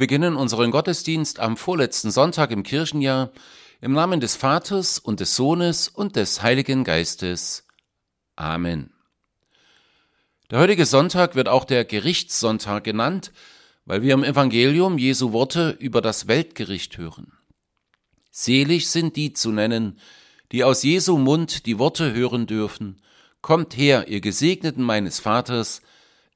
Wir 0.00 0.06
beginnen 0.06 0.36
unseren 0.36 0.70
Gottesdienst 0.70 1.40
am 1.40 1.58
vorletzten 1.58 2.10
Sonntag 2.10 2.52
im 2.52 2.62
Kirchenjahr 2.62 3.32
im 3.82 3.92
Namen 3.92 4.18
des 4.18 4.34
Vaters 4.34 4.98
und 4.98 5.20
des 5.20 5.36
Sohnes 5.36 5.88
und 5.88 6.16
des 6.16 6.40
Heiligen 6.40 6.84
Geistes. 6.84 7.66
Amen. 8.34 8.94
Der 10.50 10.58
heutige 10.58 10.86
Sonntag 10.86 11.34
wird 11.34 11.48
auch 11.48 11.66
der 11.66 11.84
Gerichtssonntag 11.84 12.82
genannt, 12.82 13.30
weil 13.84 14.00
wir 14.00 14.14
im 14.14 14.24
Evangelium 14.24 14.96
Jesu 14.96 15.32
Worte 15.32 15.76
über 15.78 16.00
das 16.00 16.26
Weltgericht 16.26 16.96
hören. 16.96 17.34
Selig 18.30 18.88
sind 18.88 19.16
die 19.16 19.34
zu 19.34 19.50
nennen, 19.52 19.98
die 20.50 20.64
aus 20.64 20.82
Jesu 20.82 21.18
Mund 21.18 21.66
die 21.66 21.78
Worte 21.78 22.14
hören 22.14 22.46
dürfen. 22.46 23.02
Kommt 23.42 23.76
her, 23.76 24.08
ihr 24.08 24.22
Gesegneten 24.22 24.82
meines 24.82 25.20
Vaters, 25.20 25.82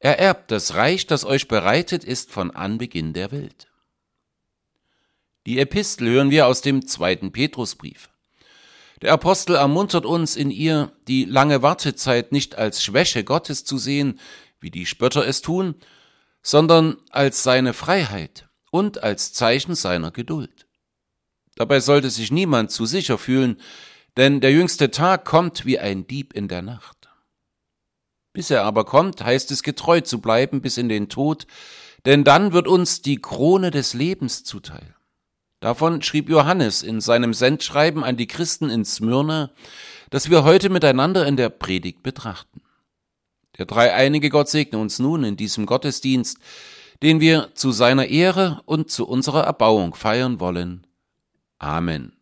Ererbt 0.05 0.51
das 0.51 0.75
Reich, 0.75 1.07
das 1.07 1.25
euch 1.25 1.49
bereitet 1.49 2.05
ist 2.05 2.31
von 2.31 2.51
Anbeginn 2.51 3.15
der 3.15 3.33
Welt. 3.33 3.69
Die 5.47 5.59
Epistel 5.59 6.11
hören 6.11 6.31
wir 6.31 6.47
aus 6.47 6.61
dem 6.61 6.87
zweiten 6.87 7.33
Petrusbrief. 7.33 8.11
Der 9.01 9.15
Apostel 9.15 9.57
ermuntert 9.57 10.05
uns 10.05 10.37
in 10.37 10.51
ihr, 10.51 10.93
die 11.09 11.25
lange 11.25 11.63
Wartezeit 11.63 12.33
nicht 12.33 12.55
als 12.55 12.85
Schwäche 12.85 13.25
Gottes 13.25 13.65
zu 13.65 13.79
sehen, 13.79 14.21
wie 14.61 14.71
die 14.71 14.85
Spötter 14.85 15.27
es 15.27 15.41
tun, 15.41 15.75
sondern 16.43 16.99
als 17.09 17.43
seine 17.43 17.73
Freiheit 17.73 18.47
und 18.71 19.03
als 19.03 19.33
Zeichen 19.33 19.75
seiner 19.75 20.11
Geduld. 20.11 20.67
Dabei 21.55 21.81
sollte 21.81 22.11
sich 22.11 22.31
niemand 22.31 22.71
zu 22.71 22.85
sicher 22.85 23.17
fühlen, 23.17 23.59
denn 24.19 24.43
der 24.43 24.53
jüngste 24.53 24.91
Tag 24.91 25.25
kommt 25.25 25.65
wie 25.65 25.79
ein 25.79 26.07
Dieb 26.07 26.35
in 26.35 26.49
der 26.49 26.61
Nacht. 26.61 26.94
Bis 28.35 28.51
er 28.51 28.65
aber 28.65 28.85
kommt, 28.85 29.25
heißt 29.25 29.51
es 29.53 29.63
getreu 29.63 30.03
zu 30.03 30.21
bleiben 30.21 30.61
bis 30.61 30.77
in 30.77 30.91
den 30.91 31.09
Tod, 31.09 31.47
denn 32.05 32.25
dann 32.25 32.53
wird 32.53 32.69
uns 32.69 33.01
die 33.01 33.23
Krone 33.23 33.71
des 33.71 33.95
Lebens 33.95 34.45
zuteil. 34.45 34.95
Davon 35.61 36.03
schrieb 36.03 36.29
Johannes 36.29 36.83
in 36.83 37.01
seinem 37.01 37.33
Sendschreiben 37.33 38.05
an 38.05 38.19
die 38.19 38.27
Christen 38.27 38.69
in 38.69 38.85
Smyrna, 38.85 39.53
das 40.11 40.29
wir 40.29 40.45
heute 40.45 40.69
miteinander 40.69 41.27
in 41.27 41.37
der 41.37 41.49
Predigt 41.49 42.03
betrachten. 42.03 42.61
Der 43.57 43.67
dreieinige 43.67 44.31
Gott 44.31 44.49
segne 44.49 44.81
uns 44.81 44.99
nun 44.99 45.23
in 45.23 45.37
diesem 45.37 45.65
Gottesdienst, 45.65 46.39
den 47.03 47.21
wir 47.21 47.55
zu 47.55 47.71
seiner 47.71 48.07
Ehre 48.07 48.63
und 48.67 48.91
zu 48.91 49.07
unserer 49.07 49.45
Erbauung 49.45 49.95
feiern 49.95 50.41
wollen. 50.41 50.87
Amen. 51.59 52.13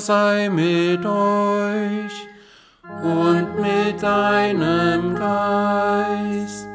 Sei 0.00 0.48
mit 0.48 1.04
euch 1.04 2.26
und 3.02 3.60
mit 3.60 4.02
deinem 4.02 5.14
Geist. 5.14 6.68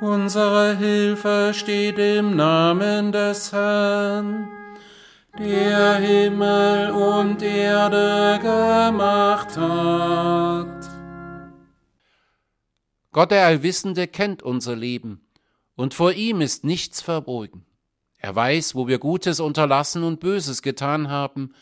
Unsere 0.00 0.76
Hilfe 0.76 1.52
steht 1.54 1.98
im 1.98 2.36
Namen 2.36 3.12
des 3.12 3.52
Herrn, 3.52 4.48
der 5.38 5.94
Himmel 5.94 6.90
und 6.90 7.42
Erde 7.42 8.38
gemacht 8.42 9.56
hat. 9.56 10.90
Gott 13.12 13.30
der 13.30 13.46
Allwissende 13.46 14.08
kennt 14.08 14.42
unser 14.42 14.76
Leben, 14.76 15.26
und 15.76 15.94
vor 15.94 16.12
ihm 16.12 16.40
ist 16.40 16.64
nichts 16.64 17.00
verborgen. 17.00 17.64
Er 18.24 18.34
weiß, 18.34 18.74
wo 18.74 18.88
wir 18.88 18.98
Gutes 18.98 19.38
unterlassen 19.38 20.02
und 20.02 20.18
Böses 20.18 20.62
getan 20.62 21.10
haben, 21.10 21.52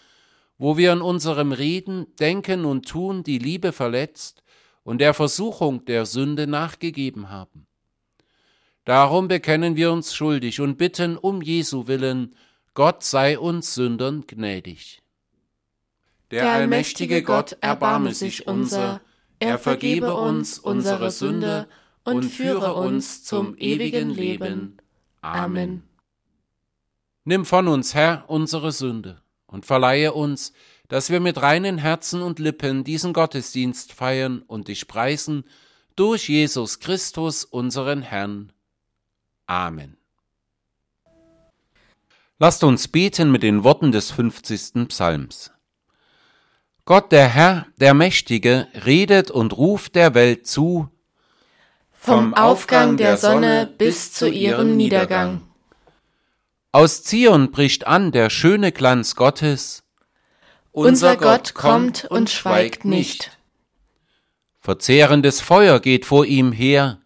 wo 0.59 0.77
wir 0.77 0.93
in 0.93 1.03
unserem 1.03 1.50
Reden, 1.50 2.06
Denken 2.21 2.64
und 2.64 2.88
Tun 2.88 3.25
die 3.25 3.38
Liebe 3.38 3.73
verletzt 3.73 4.44
und 4.85 5.00
der 5.00 5.12
Versuchung 5.12 5.85
der 5.87 6.06
Sünde 6.06 6.47
nachgegeben 6.47 7.31
haben. 7.31 7.67
Darum 8.85 9.26
bekennen 9.26 9.75
wir 9.75 9.91
uns 9.91 10.14
schuldig 10.14 10.61
und 10.61 10.79
bitten 10.79 11.17
um 11.17 11.43
Jesu 11.43 11.88
willen, 11.88 12.37
Gott 12.75 13.03
sei 13.03 13.41
uns 13.41 13.75
Sündern 13.75 14.23
gnädig. 14.29 15.03
Der 16.31 16.49
allmächtige 16.49 17.25
Gott 17.25 17.56
erbarme 17.61 18.15
sich 18.15 18.47
unser, 18.47 19.00
er 19.41 19.58
vergebe 19.58 20.15
uns 20.15 20.61
unsere 20.61 21.11
Sünde 21.11 21.67
und 22.05 22.25
führe 22.25 22.75
uns 22.75 23.25
zum 23.25 23.56
ewigen 23.58 24.11
Leben. 24.11 24.76
Amen. 25.23 25.82
Nimm 27.24 27.44
von 27.44 27.69
uns, 27.69 27.94
Herr, 27.94 28.24
unsere 28.28 28.72
Sünde 28.72 29.22
und 29.46 29.64
verleihe 29.64 30.12
uns, 30.12 30.52
dass 30.88 31.08
wir 31.08 31.20
mit 31.20 31.40
reinen 31.40 31.78
Herzen 31.78 32.20
und 32.20 32.38
Lippen 32.38 32.84
diesen 32.84 33.12
Gottesdienst 33.12 33.92
feiern 33.92 34.42
und 34.46 34.69
dich 34.69 34.88
preisen 34.88 35.44
durch 35.94 36.28
Jesus 36.28 36.80
Christus, 36.80 37.44
unseren 37.44 38.02
Herrn. 38.02 38.52
Amen. 39.46 39.96
Lasst 42.38 42.64
uns 42.64 42.88
beten 42.88 43.30
mit 43.30 43.44
den 43.44 43.62
Worten 43.62 43.92
des 43.92 44.10
50. 44.10 44.88
Psalms. 44.88 45.52
Gott 46.84 47.12
der 47.12 47.28
Herr, 47.28 47.66
der 47.78 47.94
Mächtige, 47.94 48.66
redet 48.84 49.30
und 49.30 49.56
ruft 49.56 49.94
der 49.94 50.14
Welt 50.14 50.48
zu, 50.48 50.88
vom 51.92 52.34
Aufgang 52.34 52.96
der 52.96 53.16
Sonne 53.16 53.72
bis 53.78 54.12
zu 54.12 54.28
ihrem 54.28 54.76
Niedergang. 54.76 55.42
Aus 56.74 57.02
Zion 57.02 57.50
bricht 57.50 57.86
an 57.86 58.12
der 58.12 58.30
schöne 58.30 58.72
Glanz 58.72 59.14
Gottes. 59.14 59.82
Unser 60.70 61.19
Gott 61.19 61.52
kommt 61.52 62.06
und 62.06 62.30
schweigt 62.30 62.86
nicht. 62.86 63.38
verzehrendes 64.58 65.42
Feuer 65.42 65.80
geht 65.80 66.06
vor 66.06 66.24
ihm 66.24 66.50
her, 66.50 66.98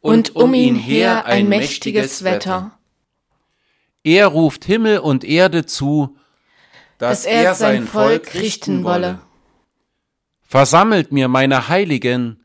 und 0.00 0.34
um 0.34 0.54
ihn 0.54 0.74
her 0.74 1.24
ein 1.24 1.48
mächtiges 1.48 2.24
Wetter. 2.24 2.76
Er 4.02 4.26
ruft 4.26 4.64
Himmel 4.64 4.98
und 4.98 5.22
Erde 5.24 5.66
zu, 5.66 6.18
dass 6.98 7.24
er 7.24 7.54
sein 7.54 7.86
Volk 7.86 8.34
richten 8.34 8.82
wolle. 8.82 9.20
Versammelt 10.42 11.12
mir 11.12 11.28
meine 11.28 11.68
Heiligen, 11.68 12.44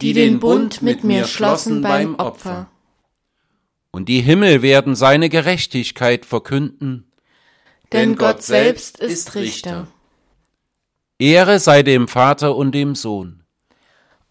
die 0.00 0.12
den 0.12 0.38
Bund 0.38 0.82
mit 0.82 1.04
mir 1.04 1.26
schlossen 1.26 1.82
beim 1.82 2.14
Opfer. 2.14 2.71
Und 3.92 4.08
die 4.08 4.22
Himmel 4.22 4.62
werden 4.62 4.96
seine 4.96 5.28
Gerechtigkeit 5.28 6.24
verkünden. 6.24 7.12
Denn 7.92 8.16
Gott 8.16 8.42
selbst 8.42 8.98
ist 8.98 9.34
Richter. 9.34 9.86
Ehre 11.18 11.58
sei 11.58 11.82
dem 11.82 12.08
Vater 12.08 12.56
und 12.56 12.72
dem 12.72 12.94
Sohn. 12.94 13.44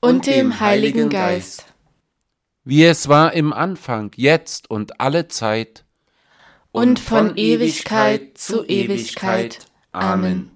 Und 0.02 0.26
dem 0.26 0.60
Heiligen 0.60 1.10
Geist. 1.10 1.66
Wie 2.64 2.84
es 2.84 3.08
war 3.08 3.34
im 3.34 3.54
Anfang, 3.54 4.12
jetzt 4.16 4.70
und 4.70 5.00
alle 5.00 5.28
Zeit. 5.28 5.86
Und 6.72 7.00
von 7.00 7.38
Ewigkeit 7.38 8.38
zu 8.38 8.66
Ewigkeit. 8.66 9.60
Amen. 9.92 10.52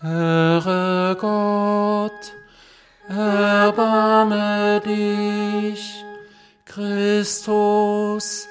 Herre 0.00 1.16
Gott, 1.20 2.32
erbarme 3.08 4.80
dich. 4.84 6.05
Christus, 6.76 8.46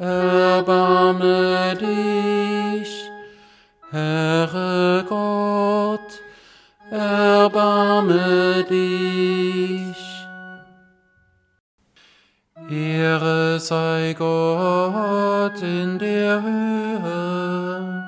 erbarme 0.00 1.76
dich. 1.76 2.92
Herre 3.92 5.04
Gott, 5.08 6.10
erbarme 6.90 8.64
dich. 8.68 9.96
Ehre 12.68 13.60
sei 13.60 14.12
Gott 14.18 15.62
in 15.62 16.00
der 16.00 16.42
Höhe, 16.42 18.04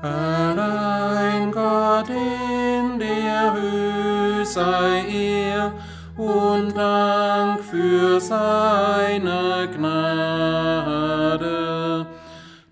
allein 0.00 1.52
Gott 1.52 2.08
in 2.08 2.98
der 2.98 3.52
Höhe 3.52 4.46
sei 4.46 5.04
er 5.06 5.72
und 6.18 6.76
Dank 6.76 7.62
für 7.62 8.20
seine 8.20 9.68
Gnade. 9.74 11.48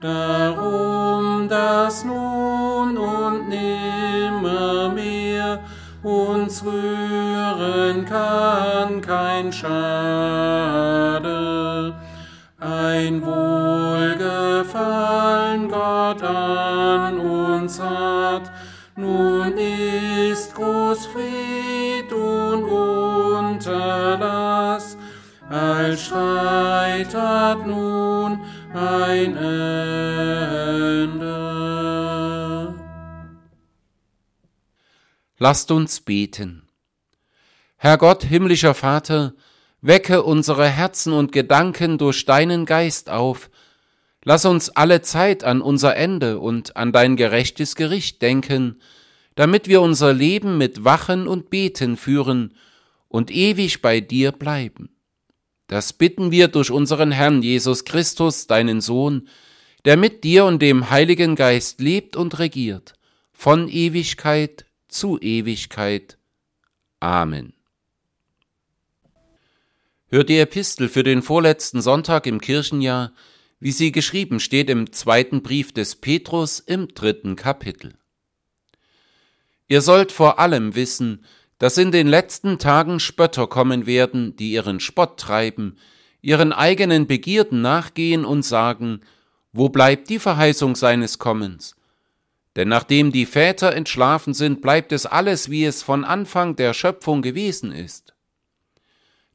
Darum, 0.00 1.48
dass 1.48 2.04
nun 2.04 2.98
und 2.98 3.48
nimmermehr 3.48 5.60
uns 6.02 6.62
rühren 6.64 8.04
kann 8.04 9.00
kein 9.00 9.52
Schade. 9.52 9.94
Ein 12.58 13.22
Wohlgefallen 13.24 15.68
Gott 15.68 16.20
an 16.22 17.20
uns 17.20 17.80
hat, 17.80 18.50
nun 18.96 19.52
ist 19.56 20.54
groß 20.54 21.06
Fried 21.06 21.45
Streit 25.96 27.14
hat 27.14 27.66
nun 27.66 28.40
ein 28.74 29.36
Ende. 29.36 29.66
Lasst 35.38 35.70
uns 35.70 36.00
beten. 36.00 36.68
Herr 37.76 37.98
Gott, 37.98 38.24
himmlischer 38.24 38.74
Vater, 38.74 39.34
wecke 39.80 40.22
unsere 40.22 40.68
Herzen 40.68 41.12
und 41.12 41.32
Gedanken 41.32 41.98
durch 41.98 42.24
deinen 42.24 42.64
Geist 42.64 43.10
auf, 43.10 43.50
lass 44.24 44.44
uns 44.44 44.70
alle 44.70 45.02
Zeit 45.02 45.44
an 45.44 45.60
unser 45.60 45.96
Ende 45.96 46.38
und 46.38 46.76
an 46.76 46.92
dein 46.92 47.16
gerechtes 47.16 47.76
Gericht 47.76 48.22
denken, 48.22 48.80
damit 49.34 49.68
wir 49.68 49.82
unser 49.82 50.12
Leben 50.12 50.58
mit 50.58 50.84
Wachen 50.84 51.28
und 51.28 51.50
Beten 51.50 51.96
führen 51.96 52.54
und 53.08 53.30
ewig 53.30 53.82
bei 53.82 54.00
dir 54.00 54.32
bleiben. 54.32 54.95
Das 55.66 55.92
bitten 55.92 56.30
wir 56.30 56.48
durch 56.48 56.70
unseren 56.70 57.10
Herrn 57.10 57.42
Jesus 57.42 57.84
Christus, 57.84 58.46
deinen 58.46 58.80
Sohn, 58.80 59.28
der 59.84 59.96
mit 59.96 60.24
dir 60.24 60.44
und 60.44 60.60
dem 60.60 60.90
Heiligen 60.90 61.34
Geist 61.34 61.80
lebt 61.80 62.16
und 62.16 62.38
regiert, 62.38 62.94
von 63.32 63.68
Ewigkeit 63.68 64.66
zu 64.88 65.18
Ewigkeit. 65.20 66.18
Amen. 67.00 67.52
Hört 70.08 70.28
die 70.28 70.38
Epistel 70.38 70.88
für 70.88 71.02
den 71.02 71.20
vorletzten 71.20 71.82
Sonntag 71.82 72.26
im 72.26 72.40
Kirchenjahr, 72.40 73.12
wie 73.58 73.72
sie 73.72 73.90
geschrieben 73.90 74.38
steht 74.38 74.70
im 74.70 74.92
zweiten 74.92 75.42
Brief 75.42 75.72
des 75.72 75.96
Petrus 75.96 76.60
im 76.60 76.88
dritten 76.88 77.34
Kapitel. 77.34 77.94
Ihr 79.66 79.82
sollt 79.82 80.12
vor 80.12 80.38
allem 80.38 80.76
wissen, 80.76 81.24
dass 81.58 81.78
in 81.78 81.90
den 81.90 82.06
letzten 82.06 82.58
Tagen 82.58 83.00
Spötter 83.00 83.46
kommen 83.46 83.86
werden, 83.86 84.36
die 84.36 84.52
ihren 84.52 84.80
Spott 84.80 85.18
treiben, 85.18 85.78
ihren 86.20 86.52
eigenen 86.52 87.06
Begierden 87.06 87.62
nachgehen 87.62 88.24
und 88.24 88.42
sagen, 88.42 89.00
wo 89.52 89.68
bleibt 89.68 90.10
die 90.10 90.18
Verheißung 90.18 90.76
seines 90.76 91.18
Kommens? 91.18 91.76
Denn 92.56 92.68
nachdem 92.68 93.12
die 93.12 93.26
Väter 93.26 93.74
entschlafen 93.74 94.34
sind, 94.34 94.60
bleibt 94.62 94.92
es 94.92 95.06
alles, 95.06 95.50
wie 95.50 95.64
es 95.64 95.82
von 95.82 96.04
Anfang 96.04 96.56
der 96.56 96.74
Schöpfung 96.74 97.22
gewesen 97.22 97.70
ist. 97.70 98.14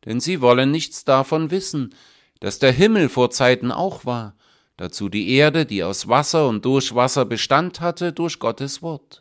Denn 0.05 0.19
sie 0.19 0.41
wollen 0.41 0.71
nichts 0.71 1.05
davon 1.05 1.51
wissen, 1.51 1.93
dass 2.39 2.57
der 2.57 2.71
Himmel 2.71 3.09
vor 3.09 3.29
Zeiten 3.29 3.71
auch 3.71 4.05
war, 4.05 4.35
dazu 4.77 5.09
die 5.09 5.29
Erde, 5.29 5.65
die 5.67 5.83
aus 5.83 6.07
Wasser 6.07 6.47
und 6.47 6.65
durch 6.65 6.95
Wasser 6.95 7.25
Bestand 7.25 7.79
hatte, 7.79 8.11
durch 8.11 8.39
Gottes 8.39 8.81
Wort. 8.81 9.20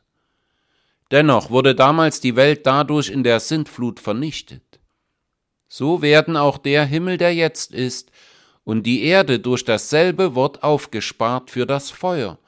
Dennoch 1.10 1.50
wurde 1.50 1.74
damals 1.74 2.20
die 2.20 2.36
Welt 2.36 2.66
dadurch 2.66 3.08
in 3.08 3.24
der 3.24 3.40
Sintflut 3.40 3.98
vernichtet. 4.00 4.80
So 5.68 6.02
werden 6.02 6.36
auch 6.36 6.58
der 6.58 6.84
Himmel, 6.84 7.16
der 7.16 7.34
jetzt 7.34 7.72
ist, 7.72 8.10
und 8.64 8.84
die 8.84 9.02
Erde 9.04 9.40
durch 9.40 9.64
dasselbe 9.64 10.34
Wort 10.34 10.62
aufgespart 10.62 11.50
für 11.50 11.66
das 11.66 11.90
Feuer, 11.90 12.38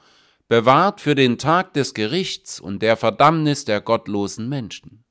bewahrt 0.47 1.01
für 1.01 1.15
den 1.15 1.37
Tag 1.37 1.73
des 1.73 1.93
Gerichts 1.93 2.59
und 2.59 2.81
der 2.81 2.95
Verdammnis 2.97 3.65
der 3.65 3.81
gottlosen 3.81 4.47
Menschen. 4.47 5.03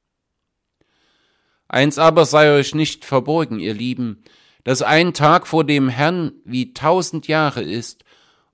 Eins 1.68 1.98
aber 1.98 2.26
sei 2.26 2.54
euch 2.54 2.74
nicht 2.74 3.04
verborgen, 3.04 3.58
ihr 3.58 3.74
Lieben, 3.74 4.24
dass 4.64 4.82
ein 4.82 5.14
Tag 5.14 5.46
vor 5.46 5.64
dem 5.64 5.88
Herrn 5.88 6.32
wie 6.44 6.74
tausend 6.74 7.28
Jahre 7.28 7.62
ist 7.62 8.04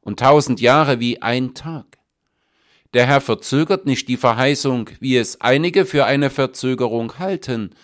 und 0.00 0.21
tausend 0.21 0.61
Jahre 0.61 1.00
wie 1.00 1.21
ein 1.21 1.55
Tag. 1.55 1.98
Der 2.95 3.07
Herr 3.07 3.21
verzögert 3.21 3.85
nicht 3.85 4.09
die 4.09 4.16
Verheißung, 4.16 4.90
wie 5.00 5.16
es 5.16 5.40
einige 5.40 5.85
für 5.85 6.07
eine 6.07 6.30
Verzögerung 6.30 7.18
halten, 7.18 7.75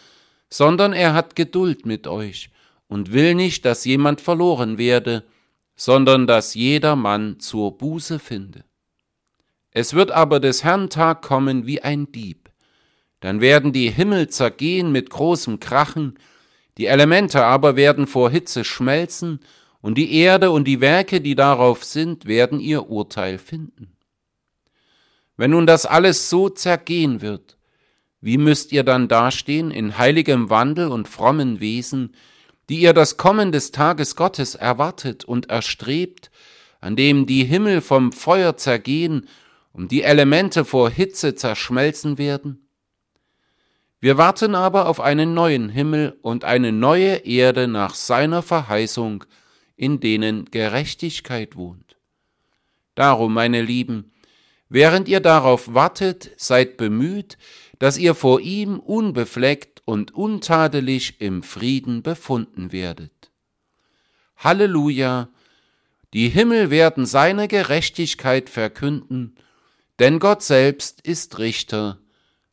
sondern 0.48 0.92
er 0.92 1.12
hat 1.12 1.36
Geduld 1.36 1.84
mit 1.84 2.06
euch 2.06 2.50
und 2.88 3.12
will 3.12 3.34
nicht, 3.34 3.64
dass 3.64 3.84
jemand 3.84 4.20
verloren 4.20 4.78
werde, 4.78 5.24
sondern 5.76 6.26
dass 6.26 6.54
jeder 6.54 6.96
Mann 6.96 7.38
zur 7.40 7.76
Buße 7.76 8.18
finde. 8.18 8.64
Es 9.72 9.92
wird 9.92 10.10
aber 10.12 10.40
des 10.40 10.64
Herrn 10.64 10.88
Tag 10.88 11.22
kommen 11.22 11.66
wie 11.66 11.82
ein 11.82 12.12
Dieb. 12.12 12.50
Dann 13.20 13.40
werden 13.40 13.72
die 13.72 13.90
Himmel 13.90 14.28
zergehen 14.28 14.92
mit 14.92 15.10
großem 15.10 15.58
Krachen, 15.58 16.18
die 16.78 16.86
Elemente 16.86 17.44
aber 17.44 17.76
werden 17.76 18.06
vor 18.06 18.30
Hitze 18.30 18.64
schmelzen, 18.64 19.40
und 19.80 19.98
die 19.98 20.14
Erde 20.14 20.50
und 20.50 20.64
die 20.64 20.80
Werke, 20.80 21.20
die 21.20 21.34
darauf 21.34 21.84
sind, 21.84 22.24
werden 22.24 22.58
ihr 22.58 22.88
Urteil 22.88 23.36
finden. 23.36 23.93
Wenn 25.36 25.50
nun 25.50 25.66
das 25.66 25.86
alles 25.86 26.30
so 26.30 26.48
zergehen 26.48 27.20
wird, 27.20 27.56
wie 28.20 28.38
müsst 28.38 28.72
ihr 28.72 28.84
dann 28.84 29.08
dastehen 29.08 29.70
in 29.70 29.98
heiligem 29.98 30.48
Wandel 30.48 30.88
und 30.88 31.08
frommen 31.08 31.60
Wesen, 31.60 32.14
die 32.68 32.80
ihr 32.80 32.94
das 32.94 33.16
Kommen 33.16 33.52
des 33.52 33.70
Tages 33.70 34.16
Gottes 34.16 34.54
erwartet 34.54 35.24
und 35.24 35.50
erstrebt, 35.50 36.30
an 36.80 36.96
dem 36.96 37.26
die 37.26 37.44
Himmel 37.44 37.80
vom 37.80 38.12
Feuer 38.12 38.56
zergehen 38.56 39.28
und 39.72 39.90
die 39.90 40.02
Elemente 40.02 40.64
vor 40.64 40.88
Hitze 40.88 41.34
zerschmelzen 41.34 42.16
werden? 42.16 42.66
Wir 44.00 44.18
warten 44.18 44.54
aber 44.54 44.86
auf 44.86 45.00
einen 45.00 45.34
neuen 45.34 45.68
Himmel 45.68 46.18
und 46.22 46.44
eine 46.44 46.72
neue 46.72 47.16
Erde 47.16 47.68
nach 47.68 47.94
seiner 47.94 48.42
Verheißung, 48.42 49.24
in 49.76 49.98
denen 50.00 50.46
Gerechtigkeit 50.46 51.56
wohnt. 51.56 51.96
Darum, 52.94 53.34
meine 53.34 53.62
Lieben, 53.62 54.12
während 54.74 55.08
ihr 55.08 55.20
darauf 55.20 55.72
wartet, 55.72 56.32
seid 56.36 56.76
bemüht, 56.76 57.38
dass 57.78 57.96
ihr 57.96 58.16
vor 58.16 58.40
ihm 58.40 58.80
unbefleckt 58.80 59.82
und 59.84 60.12
untadelig 60.12 61.20
im 61.20 61.44
Frieden 61.44 62.02
befunden 62.02 62.72
werdet. 62.72 63.30
Halleluja! 64.36 65.28
Die 66.12 66.28
Himmel 66.28 66.70
werden 66.70 67.06
seine 67.06 67.46
Gerechtigkeit 67.46 68.50
verkünden, 68.50 69.36
denn 70.00 70.18
Gott 70.18 70.42
selbst 70.42 71.00
ist 71.02 71.38
Richter. 71.38 72.00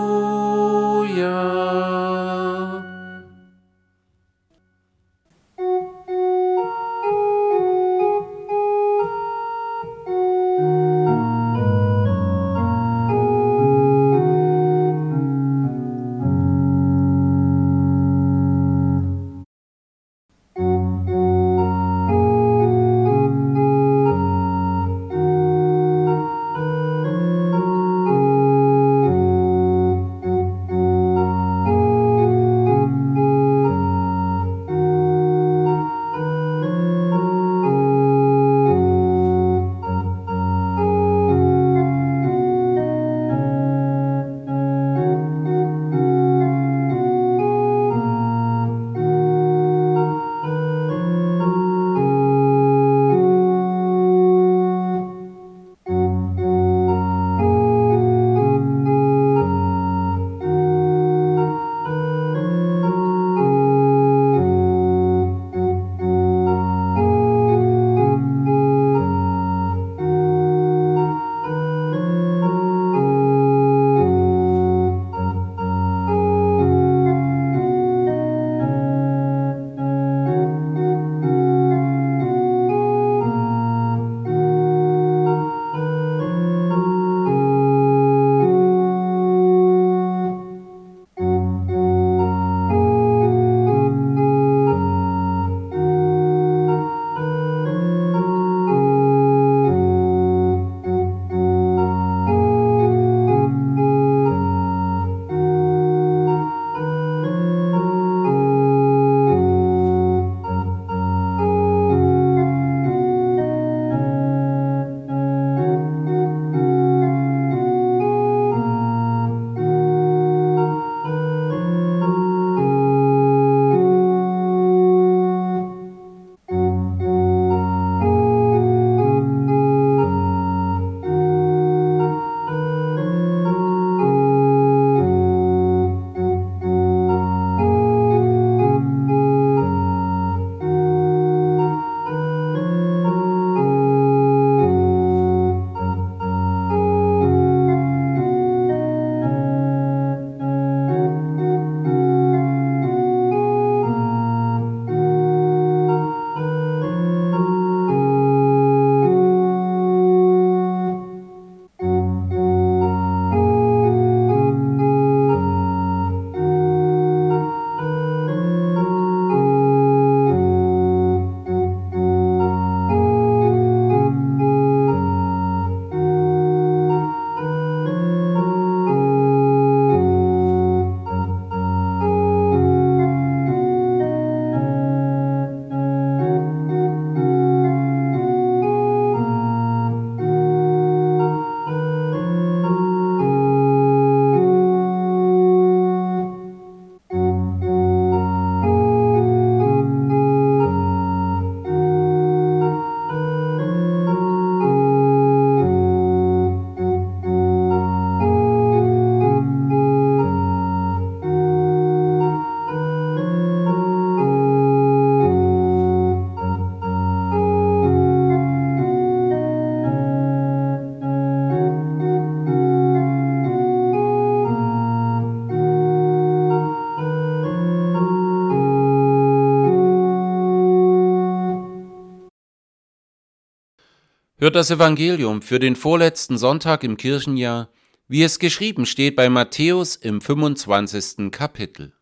Hört 234.40 234.54
das 234.54 234.70
Evangelium 234.70 235.42
für 235.42 235.58
den 235.58 235.74
vorletzten 235.74 236.38
Sonntag 236.38 236.84
im 236.84 236.96
Kirchenjahr, 236.96 237.70
wie 238.06 238.22
es 238.22 238.38
geschrieben 238.38 238.86
steht 238.86 239.16
bei 239.16 239.28
Matthäus 239.28 239.96
im 239.96 240.20
25. 240.20 241.32
Kapitel. 241.32 241.92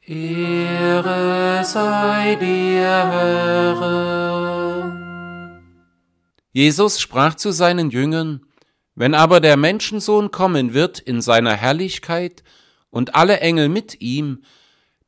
Ehre 0.00 1.64
sei 1.64 2.36
dir, 2.36 2.86
Herr. 3.10 4.14
Jesus 6.52 7.00
sprach 7.00 7.34
zu 7.34 7.50
seinen 7.50 7.90
Jüngern, 7.90 8.46
Wenn 8.94 9.16
aber 9.16 9.40
der 9.40 9.56
Menschensohn 9.56 10.30
kommen 10.30 10.74
wird 10.74 11.00
in 11.00 11.20
seiner 11.20 11.54
Herrlichkeit 11.54 12.44
und 12.90 13.16
alle 13.16 13.40
Engel 13.40 13.68
mit 13.68 14.00
ihm, 14.00 14.44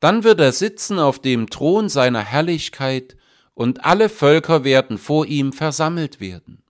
dann 0.01 0.25
wird 0.25 0.41
er 0.41 0.51
sitzen 0.51 0.99
auf 0.99 1.21
dem 1.21 1.49
Thron 1.49 1.89
seiner 1.89 2.25
Herrlichkeit 2.25 3.17
und 3.57 3.87
alle 3.87 4.11
Völker 4.11 4.65
werden 4.65 4.99
vor 4.99 5.25
ihm 5.25 5.55
versammelt 5.55 6.21
werden. 6.21 6.63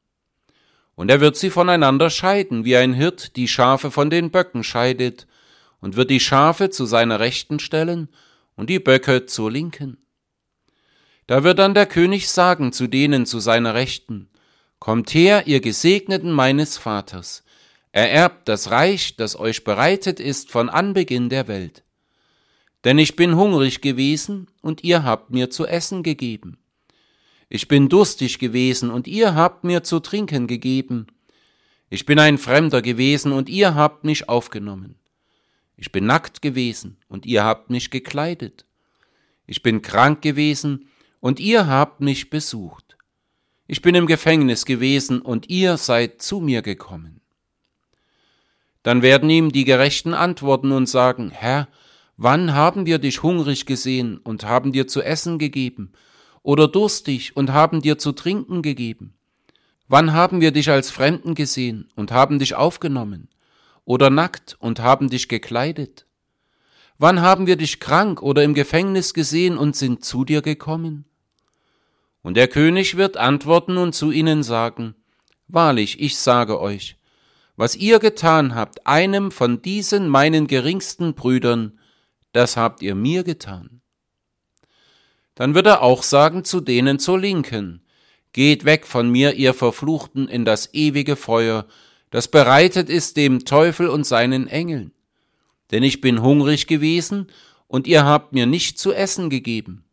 Und 0.94 1.10
er 1.10 1.20
wird 1.20 1.36
sie 1.36 1.50
voneinander 1.50 2.10
scheiden, 2.10 2.64
wie 2.64 2.76
ein 2.76 2.94
Hirt 2.94 3.34
die 3.34 3.48
Schafe 3.48 3.90
von 3.90 4.08
den 4.08 4.30
Böcken 4.30 4.62
scheidet, 4.62 5.26
und 5.80 5.96
wird 5.96 6.10
die 6.10 6.20
Schafe 6.20 6.70
zu 6.70 6.86
seiner 6.86 7.20
Rechten 7.20 7.58
stellen 7.58 8.08
und 8.54 8.70
die 8.70 8.78
Böcke 8.78 9.26
zur 9.26 9.50
Linken. 9.50 9.98
Da 11.26 11.42
wird 11.42 11.58
dann 11.58 11.74
der 11.74 11.86
König 11.86 12.28
sagen 12.28 12.72
zu 12.72 12.86
denen 12.86 13.26
zu 13.26 13.40
seiner 13.40 13.74
Rechten, 13.74 14.30
Kommt 14.78 15.12
her, 15.12 15.46
ihr 15.46 15.60
Gesegneten 15.60 16.30
meines 16.30 16.78
Vaters, 16.78 17.42
ererbt 17.90 18.48
das 18.48 18.70
Reich, 18.70 19.16
das 19.16 19.38
euch 19.38 19.64
bereitet 19.64 20.20
ist 20.20 20.50
von 20.52 20.68
Anbeginn 20.68 21.30
der 21.30 21.48
Welt. 21.48 21.82
Denn 22.84 22.98
ich 22.98 23.16
bin 23.16 23.34
hungrig 23.34 23.80
gewesen, 23.80 24.46
und 24.62 24.84
ihr 24.84 25.02
habt 25.02 25.30
mir 25.30 25.50
zu 25.50 25.66
essen 25.66 26.04
gegeben. 26.04 26.58
Ich 27.48 27.68
bin 27.68 27.88
durstig 27.88 28.38
gewesen, 28.38 28.90
und 28.90 29.06
ihr 29.06 29.34
habt 29.34 29.64
mir 29.64 29.82
zu 29.82 30.00
trinken 30.00 30.46
gegeben. 30.46 31.06
Ich 31.90 32.04
bin 32.04 32.18
ein 32.18 32.38
Fremder 32.38 32.82
gewesen, 32.82 33.32
und 33.32 33.48
ihr 33.48 33.74
habt 33.74 34.04
mich 34.04 34.28
aufgenommen. 34.28 34.96
Ich 35.76 35.92
bin 35.92 36.06
nackt 36.06 36.42
gewesen, 36.42 36.96
und 37.08 37.26
ihr 37.26 37.44
habt 37.44 37.70
mich 37.70 37.90
gekleidet. 37.90 38.66
Ich 39.46 39.62
bin 39.62 39.82
krank 39.82 40.22
gewesen, 40.22 40.88
und 41.20 41.38
ihr 41.38 41.66
habt 41.66 42.00
mich 42.00 42.30
besucht. 42.30 42.96
Ich 43.68 43.82
bin 43.82 43.94
im 43.94 44.06
Gefängnis 44.06 44.64
gewesen, 44.64 45.20
und 45.20 45.48
ihr 45.48 45.76
seid 45.76 46.22
zu 46.22 46.40
mir 46.40 46.62
gekommen. 46.62 47.20
Dann 48.82 49.02
werden 49.02 49.30
ihm 49.30 49.50
die 49.50 49.64
Gerechten 49.64 50.14
antworten 50.14 50.72
und 50.72 50.86
sagen, 50.86 51.30
Herr, 51.30 51.68
wann 52.16 52.54
haben 52.54 52.86
wir 52.86 52.98
dich 52.98 53.22
hungrig 53.22 53.66
gesehen 53.66 54.18
und 54.18 54.44
haben 54.44 54.72
dir 54.72 54.86
zu 54.86 55.02
essen 55.02 55.38
gegeben, 55.38 55.92
oder 56.46 56.68
durstig 56.68 57.34
und 57.34 57.52
haben 57.52 57.82
dir 57.82 57.98
zu 57.98 58.12
trinken 58.12 58.62
gegeben? 58.62 59.14
Wann 59.88 60.12
haben 60.12 60.40
wir 60.40 60.52
dich 60.52 60.70
als 60.70 60.92
Fremden 60.92 61.34
gesehen 61.34 61.90
und 61.96 62.12
haben 62.12 62.38
dich 62.38 62.54
aufgenommen, 62.54 63.28
oder 63.84 64.10
nackt 64.10 64.56
und 64.60 64.78
haben 64.78 65.10
dich 65.10 65.26
gekleidet? 65.28 66.06
Wann 66.98 67.20
haben 67.20 67.48
wir 67.48 67.56
dich 67.56 67.80
krank 67.80 68.22
oder 68.22 68.44
im 68.44 68.54
Gefängnis 68.54 69.12
gesehen 69.12 69.58
und 69.58 69.74
sind 69.74 70.04
zu 70.04 70.24
dir 70.24 70.40
gekommen? 70.40 71.04
Und 72.22 72.36
der 72.36 72.46
König 72.46 72.96
wird 72.96 73.16
antworten 73.16 73.76
und 73.76 73.92
zu 73.92 74.12
ihnen 74.12 74.44
sagen, 74.44 74.94
Wahrlich, 75.48 76.00
ich 76.00 76.16
sage 76.16 76.60
euch, 76.60 76.96
was 77.56 77.74
ihr 77.74 77.98
getan 77.98 78.54
habt, 78.54 78.86
einem 78.86 79.32
von 79.32 79.62
diesen 79.62 80.08
meinen 80.08 80.46
geringsten 80.46 81.14
Brüdern, 81.14 81.78
das 82.30 82.56
habt 82.56 82.82
ihr 82.82 82.94
mir 82.94 83.24
getan. 83.24 83.75
Dann 85.36 85.54
wird 85.54 85.66
er 85.66 85.82
auch 85.82 86.02
sagen 86.02 86.42
zu 86.42 86.60
denen 86.60 86.98
zur 86.98 87.20
Linken, 87.20 87.82
Geht 88.32 88.66
weg 88.66 88.86
von 88.86 89.08
mir, 89.08 89.34
ihr 89.34 89.54
Verfluchten, 89.54 90.28
in 90.28 90.44
das 90.44 90.74
ewige 90.74 91.16
Feuer, 91.16 91.66
das 92.10 92.28
bereitet 92.28 92.90
ist 92.90 93.16
dem 93.16 93.44
Teufel 93.46 93.88
und 93.88 94.04
seinen 94.04 94.46
Engeln. 94.46 94.92
Denn 95.70 95.82
ich 95.82 96.02
bin 96.02 96.20
hungrig 96.20 96.66
gewesen, 96.66 97.28
und 97.68 97.86
ihr 97.86 98.04
habt 98.04 98.32
mir 98.32 98.46
nicht 98.46 98.78
zu 98.78 98.92
essen 98.92 99.30
gegeben. 99.30 99.84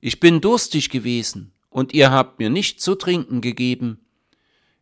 Ich 0.00 0.20
bin 0.20 0.40
durstig 0.40 0.90
gewesen, 0.90 1.52
und 1.70 1.94
ihr 1.94 2.10
habt 2.10 2.38
mir 2.38 2.50
nicht 2.50 2.80
zu 2.80 2.94
trinken 2.94 3.40
gegeben. 3.40 4.04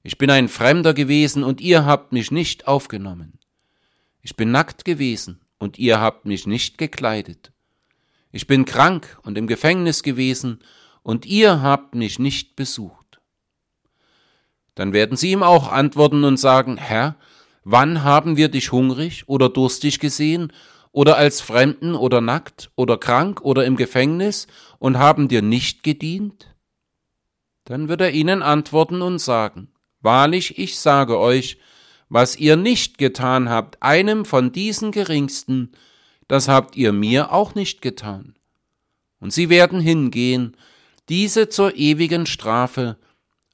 Ich 0.03 0.19
bin 0.19 0.29
ein 0.31 0.49
Fremder 0.49 0.93
gewesen 0.93 1.45
und 1.45 1.61
ihr 1.61 1.87
habt 1.87 2.12
mich 2.12 2.33
nicht 2.33 2.67
aufgenommen. 2.67 3.39
Ich 4.23 4.35
bin 4.37 4.51
nackt 4.51 4.85
gewesen 4.85 5.41
und 5.59 5.79
ihr 5.79 6.01
habt 6.01 6.27
mich 6.27 6.47
nicht 6.47 6.77
gekleidet. 6.77 7.51
Ich 8.33 8.47
bin 8.47 8.65
krank 8.65 9.19
und 9.23 9.39
im 9.39 9.47
Gefängnis 9.47 10.03
gewesen 10.03 10.61
und 11.03 11.27
ihr 11.27 11.62
habt 11.62 11.95
mich 11.95 12.19
nicht 12.19 12.57
besucht. 12.57 13.21
Dann 14.75 14.93
werden 14.93 15.17
sie 15.17 15.33
ihm 15.33 15.43
auch 15.43 15.71
antworten 15.71 16.25
und 16.25 16.39
sagen, 16.39 16.79
Herr, 16.79 17.17
wann 17.62 18.03
haben 18.03 18.37
wir 18.37 18.49
dich 18.49 18.73
hungrig 18.73 19.29
oder 19.29 19.49
durstig 19.49 20.01
gesehen 20.01 20.53
oder 20.91 21.17
als 21.17 21.41
Fremden 21.41 21.95
oder 21.95 22.21
nackt 22.21 22.71
oder 22.75 22.97
krank 22.97 23.43
oder 23.43 23.67
im 23.67 23.77
Gefängnis 23.77 24.47
und 24.79 24.99
haben 24.99 25.29
dir 25.29 25.43
nicht 25.43 25.83
gedient? 25.83 26.55
Dann 27.65 27.89
wird 27.89 28.01
er 28.01 28.12
ihnen 28.12 28.43
antworten 28.43 29.03
und 29.03 29.19
sagen, 29.19 29.69
Wahrlich, 30.03 30.59
ich 30.59 30.80
sage 30.80 31.19
euch, 31.19 31.59
was 32.09 32.37
ihr 32.37 32.56
nicht 32.56 32.99
getan 32.99 33.49
habt, 33.49 33.80
einem 33.83 34.25
von 34.25 34.50
diesen 34.50 34.91
Geringsten, 34.91 35.73
das 36.28 36.49
habt 36.49 36.76
ihr 36.76 36.93
mir 36.93 37.32
auch 37.32 37.54
nicht 37.54 37.82
getan. 37.82 38.35
Und 39.21 39.32
sie 39.32 39.49
werden 39.49 39.80
hingehen, 39.80 40.56
diese 41.08 41.49
zur 41.49 41.76
ewigen 41.76 42.26
Strafe, 42.26 42.97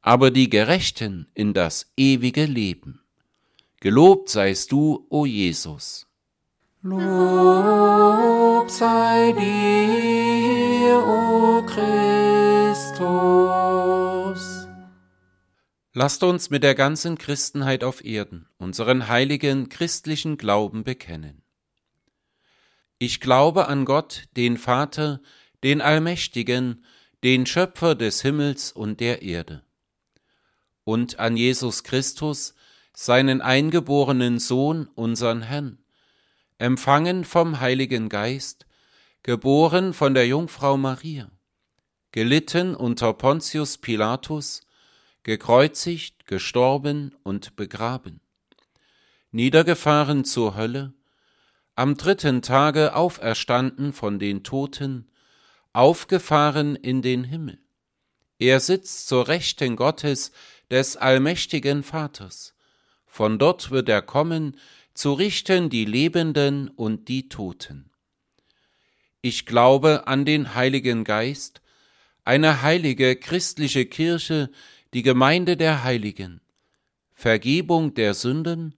aber 0.00 0.31
die 0.31 0.48
Gerechten 0.48 1.26
in 1.35 1.54
das 1.54 1.92
ewige 1.96 2.46
Leben. 2.46 3.00
Gelobt 3.81 4.28
seist 4.28 4.72
du, 4.72 5.07
o 5.09 5.26
Jesus. 5.26 6.07
Lob 6.83 8.70
sei 8.70 9.33
dir, 9.33 10.98
o 10.98 11.62
Christus. 11.66 13.09
Lasst 15.92 16.22
uns 16.22 16.50
mit 16.50 16.62
der 16.62 16.74
ganzen 16.74 17.18
Christenheit 17.18 17.83
auf 17.83 18.04
Erden 18.04 18.46
unseren 18.59 19.09
heiligen 19.09 19.68
christlichen 19.68 20.37
Glauben 20.37 20.85
bekennen. 20.85 21.42
Ich 23.00 23.20
glaube 23.20 23.68
an 23.68 23.84
Gott, 23.84 24.24
den 24.37 24.56
Vater, 24.56 25.20
den 25.62 25.80
Allmächtigen, 25.80 26.84
den 27.22 27.46
Schöpfer 27.46 27.94
des 27.94 28.22
Himmels 28.22 28.72
und 28.72 28.98
der 28.98 29.22
Erde, 29.22 29.62
und 30.82 31.20
an 31.20 31.37
Jesus 31.37 31.84
Christus, 31.84 32.54
seinen 32.92 33.40
eingeborenen 33.40 34.40
Sohn, 34.40 34.88
unseren 34.96 35.42
Herrn, 35.42 35.78
empfangen 36.58 37.24
vom 37.24 37.61
Heiligen 37.61 38.08
Geist, 38.08 38.66
geboren 39.22 39.94
von 39.94 40.14
der 40.14 40.26
Jungfrau 40.26 40.76
Maria, 40.76 41.30
gelitten 42.11 42.74
unter 42.74 43.12
Pontius 43.12 43.78
Pilatus, 43.78 44.62
gekreuzigt, 45.22 46.26
gestorben 46.26 47.14
und 47.22 47.54
begraben, 47.54 48.20
niedergefahren 49.30 50.24
zur 50.24 50.56
Hölle, 50.56 50.94
am 51.78 51.96
dritten 51.96 52.42
Tage 52.42 52.96
auferstanden 52.96 53.92
von 53.92 54.18
den 54.18 54.42
Toten, 54.42 55.08
aufgefahren 55.72 56.74
in 56.74 57.02
den 57.02 57.22
Himmel. 57.22 57.60
Er 58.40 58.58
sitzt 58.58 59.06
zur 59.06 59.28
Rechten 59.28 59.76
Gottes 59.76 60.32
des 60.72 60.96
allmächtigen 60.96 61.84
Vaters. 61.84 62.56
Von 63.06 63.38
dort 63.38 63.70
wird 63.70 63.88
er 63.88 64.02
kommen, 64.02 64.56
zu 64.92 65.12
richten 65.12 65.70
die 65.70 65.84
Lebenden 65.84 66.68
und 66.68 67.06
die 67.06 67.28
Toten. 67.28 67.92
Ich 69.20 69.46
glaube 69.46 70.08
an 70.08 70.24
den 70.24 70.56
Heiligen 70.56 71.04
Geist, 71.04 71.62
eine 72.24 72.62
heilige 72.62 73.14
christliche 73.14 73.86
Kirche, 73.86 74.50
die 74.94 75.02
Gemeinde 75.02 75.56
der 75.56 75.84
Heiligen, 75.84 76.40
Vergebung 77.12 77.94
der 77.94 78.14
Sünden, 78.14 78.74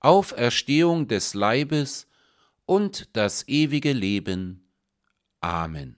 Auferstehung 0.00 1.08
des 1.08 1.34
Leibes 1.34 2.08
und 2.68 3.16
das 3.16 3.48
ewige 3.48 3.94
Leben. 3.94 4.74
Amen. 5.40 5.96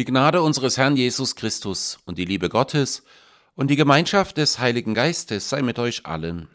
Die 0.00 0.06
Gnade 0.06 0.40
unseres 0.40 0.78
Herrn 0.78 0.96
Jesus 0.96 1.36
Christus 1.36 1.98
und 2.06 2.16
die 2.16 2.24
Liebe 2.24 2.48
Gottes 2.48 3.02
und 3.54 3.68
die 3.68 3.76
Gemeinschaft 3.76 4.38
des 4.38 4.58
Heiligen 4.58 4.94
Geistes 4.94 5.50
sei 5.50 5.60
mit 5.60 5.78
euch 5.78 6.06
allen. 6.06 6.48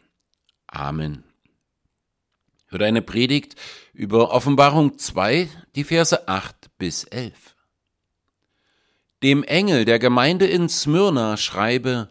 Amen. 0.66 1.22
Hört 2.66 2.82
eine 2.82 3.02
Predigt 3.02 3.54
über 3.92 4.32
Offenbarung 4.32 4.98
2, 4.98 5.48
die 5.76 5.84
Verse 5.84 6.26
8 6.26 6.56
bis 6.76 7.04
11. 7.04 7.54
Dem 9.22 9.44
Engel 9.44 9.84
der 9.84 10.00
Gemeinde 10.00 10.48
in 10.48 10.68
Smyrna 10.68 11.36
schreibe, 11.36 12.08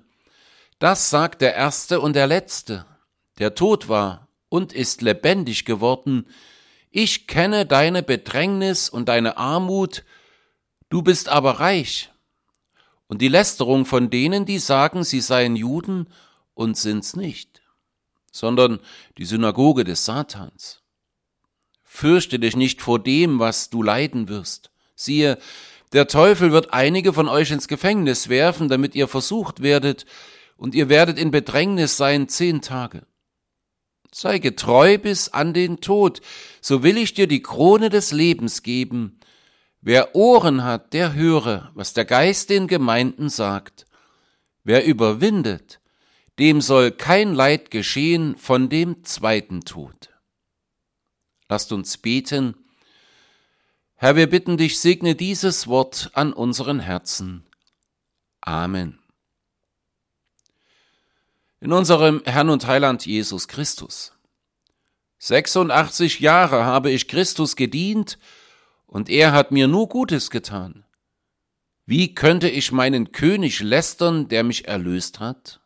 das 0.79 1.09
sagt 1.09 1.41
der 1.41 1.53
Erste 1.53 1.99
und 1.99 2.15
der 2.15 2.27
Letzte, 2.27 2.85
der 3.39 3.55
tot 3.55 3.89
war 3.89 4.29
und 4.47 4.71
ist 4.71 5.01
lebendig 5.01 5.65
geworden. 5.65 6.27
Ich 6.91 7.27
kenne 7.27 7.65
deine 7.65 8.03
Bedrängnis 8.03 8.87
und 8.87 9.09
deine 9.09 9.35
Armut, 9.35 10.05
Du 10.89 11.01
bist 11.01 11.29
aber 11.29 11.59
reich. 11.59 12.11
Und 13.07 13.21
die 13.21 13.27
Lästerung 13.27 13.85
von 13.85 14.09
denen, 14.09 14.45
die 14.45 14.59
sagen, 14.59 15.03
sie 15.03 15.21
seien 15.21 15.55
Juden 15.55 16.07
und 16.53 16.77
sind's 16.77 17.15
nicht, 17.15 17.61
sondern 18.31 18.79
die 19.17 19.25
Synagoge 19.25 19.83
des 19.83 20.05
Satans. 20.05 20.81
Fürchte 21.83 22.39
dich 22.39 22.55
nicht 22.55 22.81
vor 22.81 22.99
dem, 22.99 23.39
was 23.39 23.69
du 23.69 23.83
leiden 23.83 24.27
wirst. 24.27 24.71
Siehe, 24.95 25.37
der 25.93 26.07
Teufel 26.07 26.51
wird 26.51 26.73
einige 26.73 27.13
von 27.13 27.29
euch 27.29 27.51
ins 27.51 27.67
Gefängnis 27.67 28.27
werfen, 28.27 28.69
damit 28.69 28.95
ihr 28.95 29.07
versucht 29.07 29.61
werdet, 29.61 30.05
und 30.57 30.73
ihr 30.73 30.89
werdet 30.89 31.19
in 31.19 31.31
Bedrängnis 31.31 31.97
sein 31.97 32.27
zehn 32.27 32.61
Tage. 32.61 33.05
Sei 34.11 34.39
getreu 34.39 34.97
bis 34.97 35.29
an 35.29 35.53
den 35.53 35.81
Tod, 35.81 36.21
so 36.61 36.83
will 36.83 36.97
ich 36.97 37.13
dir 37.13 37.27
die 37.27 37.41
Krone 37.41 37.89
des 37.89 38.11
Lebens 38.11 38.63
geben. 38.63 39.19
Wer 39.85 40.15
Ohren 40.15 40.63
hat, 40.63 40.93
der 40.93 41.13
höre, 41.13 41.69
was 41.75 41.93
der 41.93 42.05
Geist 42.05 42.49
den 42.49 42.65
Gemeinden 42.65 43.29
sagt. 43.29 43.85
Wer 44.63 44.83
überwindet, 44.83 45.79
dem 46.39 46.59
soll 46.59 46.89
kein 46.89 47.35
Leid 47.35 47.69
geschehen 47.69 48.35
von 48.35 48.67
dem 48.67 49.03
zweiten 49.03 49.61
Tod. 49.61 50.09
Lasst 51.49 51.71
uns 51.71 51.97
beten. 51.97 52.55
Herr, 53.93 54.15
wir 54.15 54.27
bitten 54.27 54.57
dich, 54.57 54.79
segne 54.79 55.13
dieses 55.13 55.67
Wort 55.67 56.09
an 56.15 56.33
unseren 56.33 56.79
Herzen. 56.79 57.45
Amen. 58.41 58.97
In 61.59 61.71
unserem 61.71 62.23
Herrn 62.25 62.49
und 62.49 62.65
Heiland 62.65 63.05
Jesus 63.05 63.47
Christus. 63.47 64.13
86 65.19 66.21
Jahre 66.21 66.65
habe 66.65 66.89
ich 66.89 67.07
Christus 67.07 67.55
gedient 67.55 68.17
und 68.95 69.09
er 69.09 69.33
hat 69.33 69.51
mir 69.51 69.67
nur 69.67 69.89
Gutes 69.89 70.29
getan. 70.29 70.85
Wie 71.85 72.15
könnte 72.15 72.47
ich 72.47 72.71
meinen 72.71 73.11
König 73.11 73.59
lästern, 73.59 74.29
der 74.29 74.45
mich 74.45 74.69
erlöst 74.69 75.19
hat? 75.19 75.59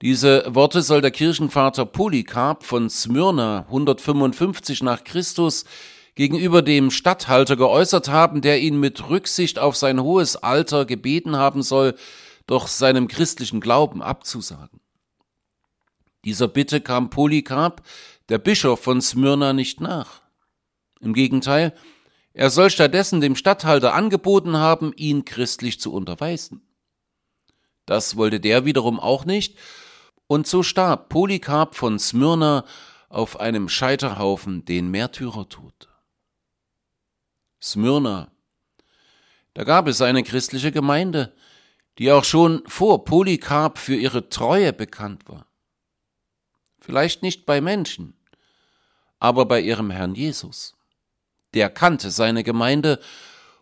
Diese 0.00 0.46
Worte 0.54 0.80
soll 0.80 1.02
der 1.02 1.10
Kirchenvater 1.10 1.84
Polycarp 1.84 2.64
von 2.64 2.88
Smyrna 2.88 3.66
155 3.66 4.82
nach 4.82 5.04
Christus 5.04 5.66
gegenüber 6.14 6.62
dem 6.62 6.90
Statthalter 6.90 7.56
geäußert 7.56 8.08
haben, 8.08 8.40
der 8.40 8.62
ihn 8.62 8.80
mit 8.80 9.10
Rücksicht 9.10 9.58
auf 9.58 9.76
sein 9.76 10.00
hohes 10.00 10.36
Alter 10.36 10.86
gebeten 10.86 11.36
haben 11.36 11.62
soll, 11.62 11.94
doch 12.46 12.68
seinem 12.68 13.06
christlichen 13.06 13.60
Glauben 13.60 14.00
abzusagen. 14.00 14.80
Dieser 16.24 16.48
Bitte 16.48 16.80
kam 16.80 17.10
Polycarp 17.10 17.82
der 18.28 18.38
Bischof 18.38 18.80
von 18.80 19.00
Smyrna 19.00 19.52
nicht 19.52 19.80
nach. 19.80 20.22
Im 21.00 21.14
Gegenteil, 21.14 21.74
er 22.32 22.50
soll 22.50 22.70
stattdessen 22.70 23.20
dem 23.20 23.36
Statthalter 23.36 23.94
angeboten 23.94 24.56
haben, 24.56 24.92
ihn 24.96 25.24
christlich 25.24 25.80
zu 25.80 25.92
unterweisen. 25.92 26.66
Das 27.86 28.16
wollte 28.16 28.40
der 28.40 28.64
wiederum 28.64 29.00
auch 29.00 29.24
nicht, 29.24 29.58
und 30.26 30.46
so 30.46 30.62
starb 30.62 31.08
Polycarp 31.08 31.74
von 31.74 31.98
Smyrna 31.98 32.64
auf 33.08 33.38
einem 33.38 33.68
Scheiterhaufen 33.68 34.64
den 34.64 34.90
Märtyrertod. 34.90 35.88
Smyrna. 37.62 38.32
Da 39.54 39.64
gab 39.64 39.86
es 39.86 40.02
eine 40.02 40.22
christliche 40.22 40.72
Gemeinde, 40.72 41.34
die 41.98 42.12
auch 42.12 42.24
schon 42.24 42.62
vor 42.66 43.04
Polycarp 43.04 43.78
für 43.78 43.94
ihre 43.94 44.28
Treue 44.28 44.72
bekannt 44.72 45.28
war. 45.28 45.45
Vielleicht 46.86 47.24
nicht 47.24 47.46
bei 47.46 47.60
Menschen, 47.60 48.14
aber 49.18 49.44
bei 49.44 49.60
ihrem 49.60 49.90
Herrn 49.90 50.14
Jesus. 50.14 50.76
Der 51.52 51.68
kannte 51.68 52.12
seine 52.12 52.44
Gemeinde 52.44 53.00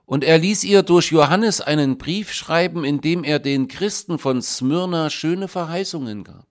und 0.04 0.24
er 0.24 0.36
ließ 0.36 0.62
ihr 0.64 0.82
durch 0.82 1.10
Johannes 1.10 1.62
einen 1.62 1.96
Brief 1.96 2.34
schreiben, 2.34 2.84
in 2.84 3.00
dem 3.00 3.24
er 3.24 3.38
den 3.38 3.66
Christen 3.66 4.18
von 4.18 4.42
Smyrna 4.42 5.08
schöne 5.08 5.48
Verheißungen 5.48 6.22
gab. 6.24 6.46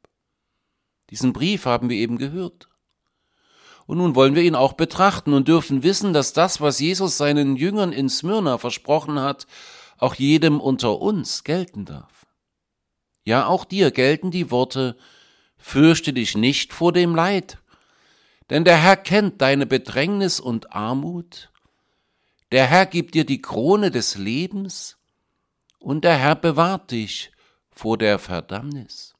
Diesen 1.12 1.31
Brief 1.31 1.67
haben 1.67 1.91
wir 1.91 1.97
eben 1.97 2.17
gehört. 2.17 2.69
Und 3.86 3.99
nun 3.99 4.15
wollen 4.15 4.33
wir 4.33 4.41
ihn 4.41 4.55
auch 4.55 4.73
betrachten 4.73 5.33
und 5.33 5.47
dürfen 5.47 5.83
wissen, 5.83 6.12
dass 6.12 6.33
das, 6.33 6.59
was 6.59 6.79
Jesus 6.79 7.19
seinen 7.19 7.55
Jüngern 7.55 7.93
in 7.93 8.09
Smyrna 8.09 8.57
versprochen 8.57 9.19
hat, 9.19 9.45
auch 9.99 10.15
jedem 10.15 10.59
unter 10.59 10.99
uns 10.99 11.43
gelten 11.43 11.86
darf. 11.86 12.25
Ja, 13.25 13.45
auch 13.45 13.63
dir 13.63 13.91
gelten 13.91 14.31
die 14.31 14.49
Worte, 14.49 14.97
fürchte 15.63 16.12
dich 16.12 16.36
nicht 16.36 16.73
vor 16.73 16.91
dem 16.91 17.15
Leid, 17.15 17.58
denn 18.49 18.65
der 18.65 18.78
Herr 18.78 18.97
kennt 18.97 19.41
deine 19.41 19.65
Bedrängnis 19.65 20.41
und 20.41 20.73
Armut, 20.73 21.52
der 22.52 22.67
Herr 22.67 22.86
gibt 22.86 23.15
dir 23.15 23.26
die 23.26 23.41
Krone 23.41 23.89
des 23.89 24.17
Lebens, 24.17 24.97
und 25.80 26.04
der 26.04 26.17
Herr 26.17 26.36
bewahrt 26.36 26.91
dich 26.91 27.32
vor 27.71 27.97
der 27.97 28.19
Verdammnis. 28.19 29.15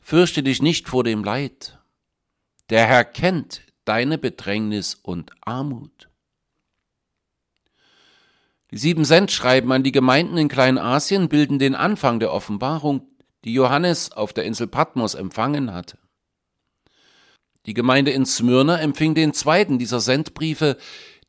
Fürchte 0.00 0.42
dich 0.42 0.60
nicht 0.60 0.88
vor 0.88 1.04
dem 1.04 1.22
Leid, 1.22 1.78
der 2.68 2.86
Herr 2.86 3.04
kennt 3.04 3.62
deine 3.84 4.18
Bedrängnis 4.18 4.96
und 4.96 5.30
Armut. 5.40 6.10
Die 8.72 8.78
sieben 8.78 9.04
Sendschreiben 9.04 9.70
an 9.70 9.84
die 9.84 9.92
Gemeinden 9.92 10.36
in 10.36 10.48
Kleinasien 10.48 11.28
bilden 11.28 11.60
den 11.60 11.76
Anfang 11.76 12.18
der 12.18 12.32
Offenbarung, 12.32 13.08
die 13.46 13.54
Johannes 13.54 14.10
auf 14.10 14.32
der 14.32 14.44
Insel 14.44 14.66
Patmos 14.66 15.14
empfangen 15.14 15.72
hatte. 15.72 15.98
Die 17.64 17.74
Gemeinde 17.74 18.10
in 18.10 18.26
Smyrna 18.26 18.80
empfing 18.80 19.14
den 19.14 19.32
zweiten 19.32 19.78
dieser 19.78 20.00
Sendbriefe, 20.00 20.76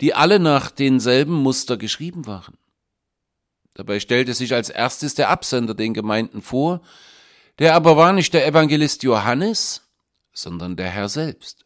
die 0.01 0.15
alle 0.15 0.39
nach 0.39 0.71
denselben 0.71 1.33
Muster 1.33 1.77
geschrieben 1.77 2.25
waren. 2.25 2.57
Dabei 3.75 3.99
stellte 3.99 4.33
sich 4.33 4.55
als 4.55 4.69
erstes 4.69 5.13
der 5.13 5.29
Absender 5.29 5.75
den 5.75 5.93
Gemeinden 5.93 6.41
vor, 6.41 6.81
der 7.59 7.75
aber 7.75 7.97
war 7.97 8.13
nicht 8.13 8.33
der 8.33 8.47
Evangelist 8.47 9.03
Johannes, 9.03 9.87
sondern 10.33 10.75
der 10.75 10.89
Herr 10.89 11.09
selbst. 11.09 11.65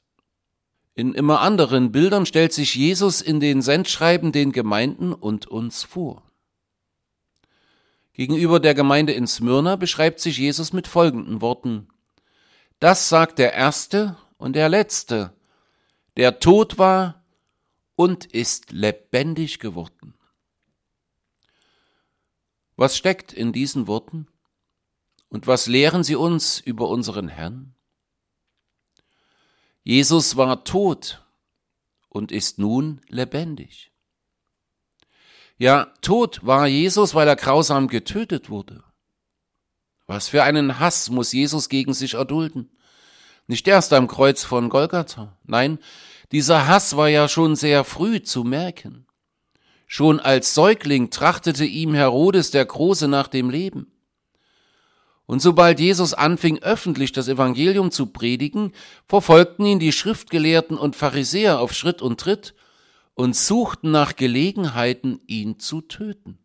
In 0.95 1.13
immer 1.13 1.39
anderen 1.39 1.93
Bildern 1.93 2.25
stellt 2.25 2.51
sich 2.51 2.75
Jesus 2.75 3.21
in 3.21 3.39
den 3.39 3.61
Sendschreiben 3.61 4.33
den 4.33 4.51
Gemeinden 4.51 5.13
und 5.13 5.47
uns 5.47 5.83
vor. 5.83 6.30
Gegenüber 8.21 8.59
der 8.59 8.75
Gemeinde 8.75 9.13
in 9.13 9.25
Smyrna 9.25 9.77
beschreibt 9.77 10.19
sich 10.19 10.37
Jesus 10.37 10.73
mit 10.73 10.87
folgenden 10.87 11.41
Worten. 11.41 11.87
Das 12.77 13.09
sagt 13.09 13.39
der 13.39 13.53
Erste 13.53 14.15
und 14.37 14.55
der 14.55 14.69
letzte, 14.69 15.33
der 16.17 16.37
tot 16.39 16.77
war 16.77 17.25
und 17.95 18.25
ist 18.27 18.71
lebendig 18.73 19.57
geworden. 19.57 20.13
Was 22.75 22.95
steckt 22.95 23.33
in 23.33 23.53
diesen 23.53 23.87
Worten? 23.87 24.27
Und 25.29 25.47
was 25.47 25.65
lehren 25.65 26.03
sie 26.03 26.15
uns 26.15 26.59
über 26.59 26.89
unseren 26.89 27.27
Herrn? 27.27 27.73
Jesus 29.81 30.37
war 30.37 30.63
tot 30.63 31.25
und 32.07 32.31
ist 32.31 32.59
nun 32.59 33.01
lebendig. 33.07 33.90
Ja, 35.61 35.93
tot 36.01 36.39
war 36.43 36.65
Jesus, 36.65 37.13
weil 37.13 37.27
er 37.27 37.35
grausam 37.35 37.87
getötet 37.87 38.49
wurde. 38.49 38.83
Was 40.07 40.27
für 40.27 40.41
einen 40.41 40.79
Hass 40.79 41.11
muss 41.11 41.33
Jesus 41.33 41.69
gegen 41.69 41.93
sich 41.93 42.15
erdulden? 42.15 42.71
Nicht 43.45 43.67
erst 43.67 43.93
am 43.93 44.07
Kreuz 44.07 44.43
von 44.43 44.69
Golgatha. 44.69 45.37
Nein, 45.43 45.77
dieser 46.31 46.65
Hass 46.65 46.97
war 46.97 47.09
ja 47.09 47.27
schon 47.27 47.55
sehr 47.55 47.83
früh 47.83 48.23
zu 48.23 48.43
merken. 48.43 49.05
Schon 49.85 50.19
als 50.19 50.55
Säugling 50.55 51.11
trachtete 51.11 51.65
ihm 51.65 51.93
Herodes 51.93 52.49
der 52.49 52.65
Große 52.65 53.07
nach 53.07 53.27
dem 53.27 53.51
Leben. 53.51 53.91
Und 55.27 55.43
sobald 55.43 55.79
Jesus 55.79 56.15
anfing, 56.15 56.57
öffentlich 56.63 57.11
das 57.11 57.27
Evangelium 57.27 57.91
zu 57.91 58.07
predigen, 58.07 58.71
verfolgten 59.05 59.65
ihn 59.65 59.77
die 59.77 59.91
Schriftgelehrten 59.91 60.75
und 60.75 60.95
Pharisäer 60.95 61.59
auf 61.59 61.71
Schritt 61.71 62.01
und 62.01 62.19
Tritt 62.19 62.55
und 63.21 63.35
suchten 63.35 63.91
nach 63.91 64.15
Gelegenheiten, 64.15 65.21
ihn 65.27 65.59
zu 65.59 65.81
töten. 65.81 66.39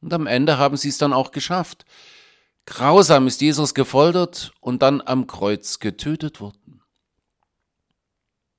Und 0.00 0.10
am 0.14 0.26
Ende 0.26 0.56
haben 0.56 0.78
sie 0.78 0.88
es 0.88 0.96
dann 0.96 1.12
auch 1.12 1.32
geschafft. 1.32 1.84
Grausam 2.64 3.26
ist 3.26 3.42
Jesus 3.42 3.74
gefoltert 3.74 4.54
und 4.60 4.80
dann 4.80 5.02
am 5.02 5.26
Kreuz 5.26 5.78
getötet 5.78 6.40
worden. 6.40 6.80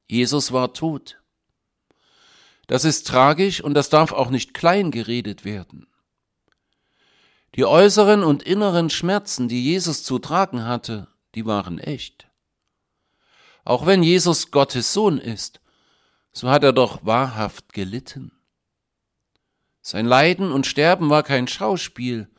Jesus 0.08 0.52
war 0.52 0.74
tot. 0.74 1.20
Das 2.68 2.86
ist 2.86 3.08
tragisch 3.08 3.64
und 3.64 3.74
das 3.74 3.90
darf 3.90 4.12
auch 4.12 4.30
nicht 4.30 4.54
klein 4.54 4.92
geredet 4.92 5.44
werden. 5.44 5.88
Die 7.56 7.66
äußeren 7.66 8.24
und 8.24 8.44
inneren 8.44 8.92
Schmerzen, 8.92 9.48
die 9.48 9.64
Jesus 9.64 10.04
zu 10.04 10.20
tragen 10.20 10.66
hatte, 10.66 11.08
die 11.34 11.48
waren 11.48 11.80
echt. 11.80 12.30
Auch 13.66 13.88
wenn 13.88 14.04
Jesus 14.04 14.52
Gottes 14.52 14.94
Sohn 14.94 15.18
ist, 15.18 15.61
so 16.34 16.50
hat 16.50 16.64
er 16.64 16.74
doch 16.74 17.06
wahrhaft 17.06 17.74
gelitten. 17.74 18.32
Sein 19.82 20.06
Leiden 20.06 20.52
und 20.52 20.68
Sterben 20.68 21.10
war 21.10 21.24
kein 21.24 21.48
Schauspiel. 21.48 22.30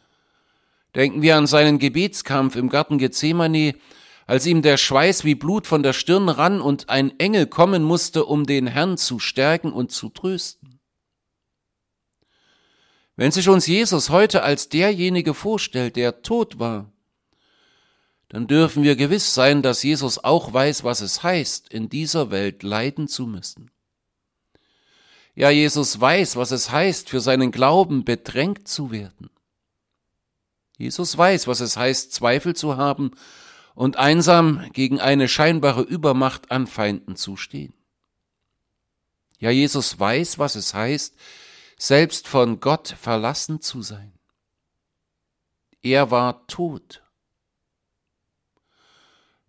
Denken 0.95 1.23
wir 1.23 1.37
an 1.37 1.47
seinen 1.47 1.79
Gebetskampf 1.79 2.57
im 2.57 2.69
Garten 2.69 2.99
Gethsemane, 2.99 3.75
als 4.27 4.47
ihm 4.47 4.63
der 4.63 4.77
Schweiß 4.77 5.25
wie 5.25 5.35
Blut 5.35 5.67
von 5.67 5.83
der 5.83 5.93
Stirn 5.93 6.29
rann 6.29 6.61
und 6.61 6.89
ein 6.89 7.19
Engel 7.19 7.47
kommen 7.47 7.83
musste, 7.83 8.25
um 8.25 8.47
den 8.47 8.67
Herrn 8.67 8.97
zu 8.97 9.19
stärken 9.19 9.73
und 9.73 9.91
zu 9.91 10.09
trösten. 10.09 10.81
Wenn 13.17 13.33
sich 13.33 13.49
uns 13.49 13.67
Jesus 13.67 14.11
heute 14.11 14.43
als 14.43 14.69
derjenige 14.69 15.35
vorstellt, 15.35 15.97
der 15.97 16.23
tot 16.23 16.59
war, 16.59 16.93
dann 18.29 18.47
dürfen 18.47 18.83
wir 18.83 18.97
gewiss 18.97 19.35
sein, 19.35 19.61
dass 19.61 19.83
Jesus 19.83 20.23
auch 20.23 20.53
weiß, 20.53 20.85
was 20.85 21.03
es 21.03 21.23
heißt, 21.23 21.69
in 21.69 21.91
dieser 21.91 22.31
Welt 22.31 22.63
leiden 22.63 23.09
zu 23.09 23.27
müssen. 23.27 23.71
Ja, 25.35 25.51
Jesus 25.51 25.99
weiß, 25.99 26.37
was 26.37 26.51
es 26.51 26.71
heißt, 26.71 27.09
für 27.09 27.21
seinen 27.21 27.53
Glauben 27.53 28.05
bedrängt 28.05 28.69
zu 28.69 28.91
werden. 28.91 29.31
Jesus 30.77 31.17
weiß, 31.17 31.47
was 31.47 31.61
es 31.61 31.77
heißt, 31.77 32.13
Zweifel 32.13 32.55
zu 32.55 32.77
haben 32.77 33.13
und 33.75 33.97
einsam 33.97 34.71
gegen 34.73 35.01
eine 35.01 35.29
scheinbare 35.29 35.83
Übermacht 35.83 36.51
an 36.51 36.67
Feinden 36.67 37.17
zu 37.17 37.37
stehen. 37.37 37.73
Ja, 39.39 39.51
Jesus 39.51 39.99
weiß, 39.99 40.39
was 40.39 40.55
es 40.55 40.75
heißt, 40.75 41.17
selbst 41.79 42.29
von 42.29 42.61
Gott 42.61 42.95
verlassen 43.01 43.61
zu 43.61 43.83
sein. 43.83 44.13
Er 45.83 46.11
war 46.11 46.47
tot. 46.47 47.03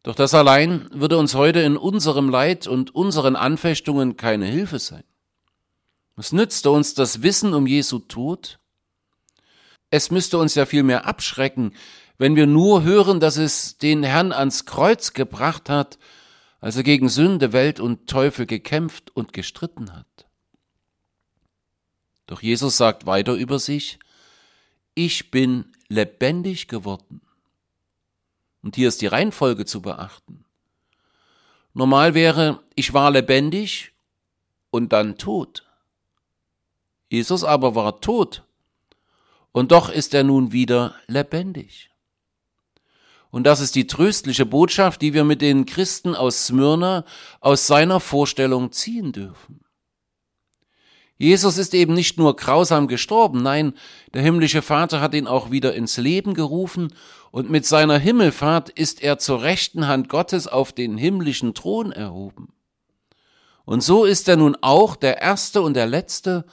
Doch 0.01 0.15
das 0.15 0.33
allein 0.33 0.89
würde 0.91 1.17
uns 1.17 1.35
heute 1.35 1.59
in 1.59 1.77
unserem 1.77 2.29
Leid 2.29 2.67
und 2.67 2.95
unseren 2.95 3.35
Anfechtungen 3.35 4.17
keine 4.17 4.45
Hilfe 4.45 4.79
sein. 4.79 5.03
Was 6.15 6.31
nützte 6.31 6.69
uns 6.69 6.93
das 6.93 7.23
Wissen 7.23 7.53
um 7.53 7.65
Jesu 7.65 7.99
Tod? 7.99 8.59
Es 9.89 10.11
müsste 10.11 10.37
uns 10.37 10.55
ja 10.55 10.65
vielmehr 10.65 11.05
abschrecken, 11.05 11.73
wenn 12.17 12.35
wir 12.35 12.47
nur 12.47 12.83
hören, 12.83 13.19
dass 13.19 13.37
es 13.37 13.77
den 13.77 14.03
Herrn 14.03 14.31
ans 14.31 14.65
Kreuz 14.65 15.13
gebracht 15.13 15.69
hat, 15.69 15.97
als 16.59 16.75
er 16.75 16.83
gegen 16.83 17.09
Sünde, 17.09 17.51
Welt 17.51 17.79
und 17.79 18.07
Teufel 18.07 18.45
gekämpft 18.45 19.15
und 19.15 19.33
gestritten 19.33 19.93
hat. 19.93 20.27
Doch 22.27 22.41
Jesus 22.41 22.77
sagt 22.77 23.05
weiter 23.05 23.33
über 23.33 23.59
sich, 23.59 23.99
ich 24.95 25.31
bin 25.31 25.73
lebendig 25.89 26.67
geworden. 26.67 27.21
Und 28.61 28.75
hier 28.75 28.87
ist 28.87 29.01
die 29.01 29.07
Reihenfolge 29.07 29.65
zu 29.65 29.81
beachten. 29.81 30.45
Normal 31.73 32.13
wäre, 32.13 32.63
ich 32.75 32.93
war 32.93 33.11
lebendig 33.11 33.91
und 34.69 34.93
dann 34.93 35.17
tot. 35.17 35.65
Jesus 37.13 37.43
aber 37.43 37.75
war 37.75 38.01
tot 38.01 38.43
und 39.51 39.71
doch 39.71 39.89
ist 39.89 40.15
er 40.15 40.23
nun 40.23 40.51
wieder 40.51 40.95
lebendig. 41.05 41.91
Und 43.29 43.43
das 43.43 43.59
ist 43.59 43.75
die 43.75 43.85
tröstliche 43.85 44.47
Botschaft, 44.47 44.99
die 45.03 45.13
wir 45.13 45.23
mit 45.23 45.39
den 45.43 45.67
Christen 45.67 46.15
aus 46.15 46.47
Smyrna 46.47 47.05
aus 47.39 47.67
seiner 47.67 47.99
Vorstellung 47.99 48.71
ziehen 48.71 49.11
dürfen. 49.11 49.63
Jesus 51.19 51.59
ist 51.59 51.75
eben 51.75 51.93
nicht 51.93 52.17
nur 52.17 52.35
grausam 52.35 52.87
gestorben, 52.87 53.43
nein, 53.43 53.73
der 54.15 54.23
himmlische 54.23 54.63
Vater 54.63 54.99
hat 54.99 55.13
ihn 55.13 55.27
auch 55.27 55.51
wieder 55.51 55.75
ins 55.75 55.97
Leben 55.97 56.33
gerufen 56.33 56.95
und 57.29 57.47
mit 57.47 57.67
seiner 57.67 57.99
Himmelfahrt 57.99 58.71
ist 58.71 59.03
er 59.03 59.19
zur 59.19 59.43
rechten 59.43 59.85
Hand 59.85 60.09
Gottes 60.09 60.47
auf 60.47 60.73
den 60.73 60.97
himmlischen 60.97 61.53
Thron 61.53 61.91
erhoben. 61.91 62.53
Und 63.65 63.83
so 63.83 64.03
ist 64.03 64.27
er 64.27 64.35
nun 64.35 64.57
auch 64.61 64.95
der 64.95 65.21
Erste 65.21 65.61
und 65.61 65.75
der 65.75 65.85
Letzte, 65.85 66.45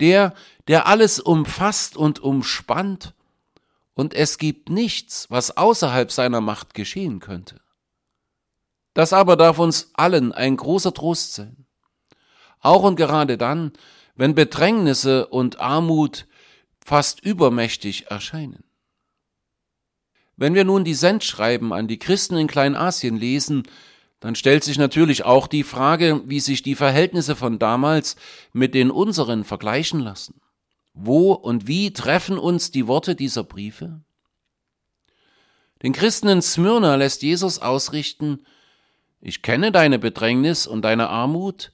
der, 0.00 0.34
der 0.68 0.86
alles 0.86 1.20
umfasst 1.20 1.96
und 1.96 2.20
umspannt 2.20 3.14
und 3.94 4.12
es 4.12 4.38
gibt 4.38 4.70
nichts, 4.70 5.30
was 5.30 5.56
außerhalb 5.56 6.10
seiner 6.10 6.40
Macht 6.40 6.74
geschehen 6.74 7.20
könnte. 7.20 7.60
Das 8.92 9.12
aber 9.12 9.36
darf 9.36 9.58
uns 9.58 9.90
allen 9.94 10.32
ein 10.32 10.56
großer 10.56 10.92
Trost 10.92 11.34
sein. 11.34 11.66
Auch 12.60 12.82
und 12.82 12.96
gerade 12.96 13.38
dann, 13.38 13.72
wenn 14.14 14.34
Bedrängnisse 14.34 15.26
und 15.26 15.60
Armut 15.60 16.26
fast 16.84 17.20
übermächtig 17.20 18.06
erscheinen. 18.06 18.64
Wenn 20.36 20.54
wir 20.54 20.64
nun 20.64 20.84
die 20.84 20.94
Sendschreiben 20.94 21.72
an 21.72 21.88
die 21.88 21.98
Christen 21.98 22.36
in 22.36 22.48
Kleinasien 22.48 23.16
lesen, 23.16 23.64
dann 24.20 24.34
stellt 24.34 24.64
sich 24.64 24.78
natürlich 24.78 25.24
auch 25.24 25.46
die 25.46 25.64
Frage, 25.64 26.22
wie 26.26 26.40
sich 26.40 26.62
die 26.62 26.74
Verhältnisse 26.74 27.36
von 27.36 27.58
damals 27.58 28.16
mit 28.52 28.74
den 28.74 28.90
unseren 28.90 29.44
vergleichen 29.44 30.00
lassen. 30.00 30.40
Wo 30.94 31.32
und 31.32 31.66
wie 31.66 31.92
treffen 31.92 32.38
uns 32.38 32.70
die 32.70 32.86
Worte 32.86 33.14
dieser 33.16 33.44
Briefe? 33.44 34.00
Den 35.82 35.92
Christen 35.92 36.28
in 36.28 36.40
Smyrna 36.40 36.94
lässt 36.94 37.22
Jesus 37.22 37.58
ausrichten, 37.58 38.46
ich 39.20 39.42
kenne 39.42 39.72
deine 39.72 39.98
Bedrängnis 39.98 40.66
und 40.66 40.82
deine 40.82 41.08
Armut, 41.08 41.72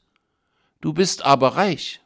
du 0.80 0.92
bist 0.92 1.24
aber 1.24 1.56
reich. 1.56 2.00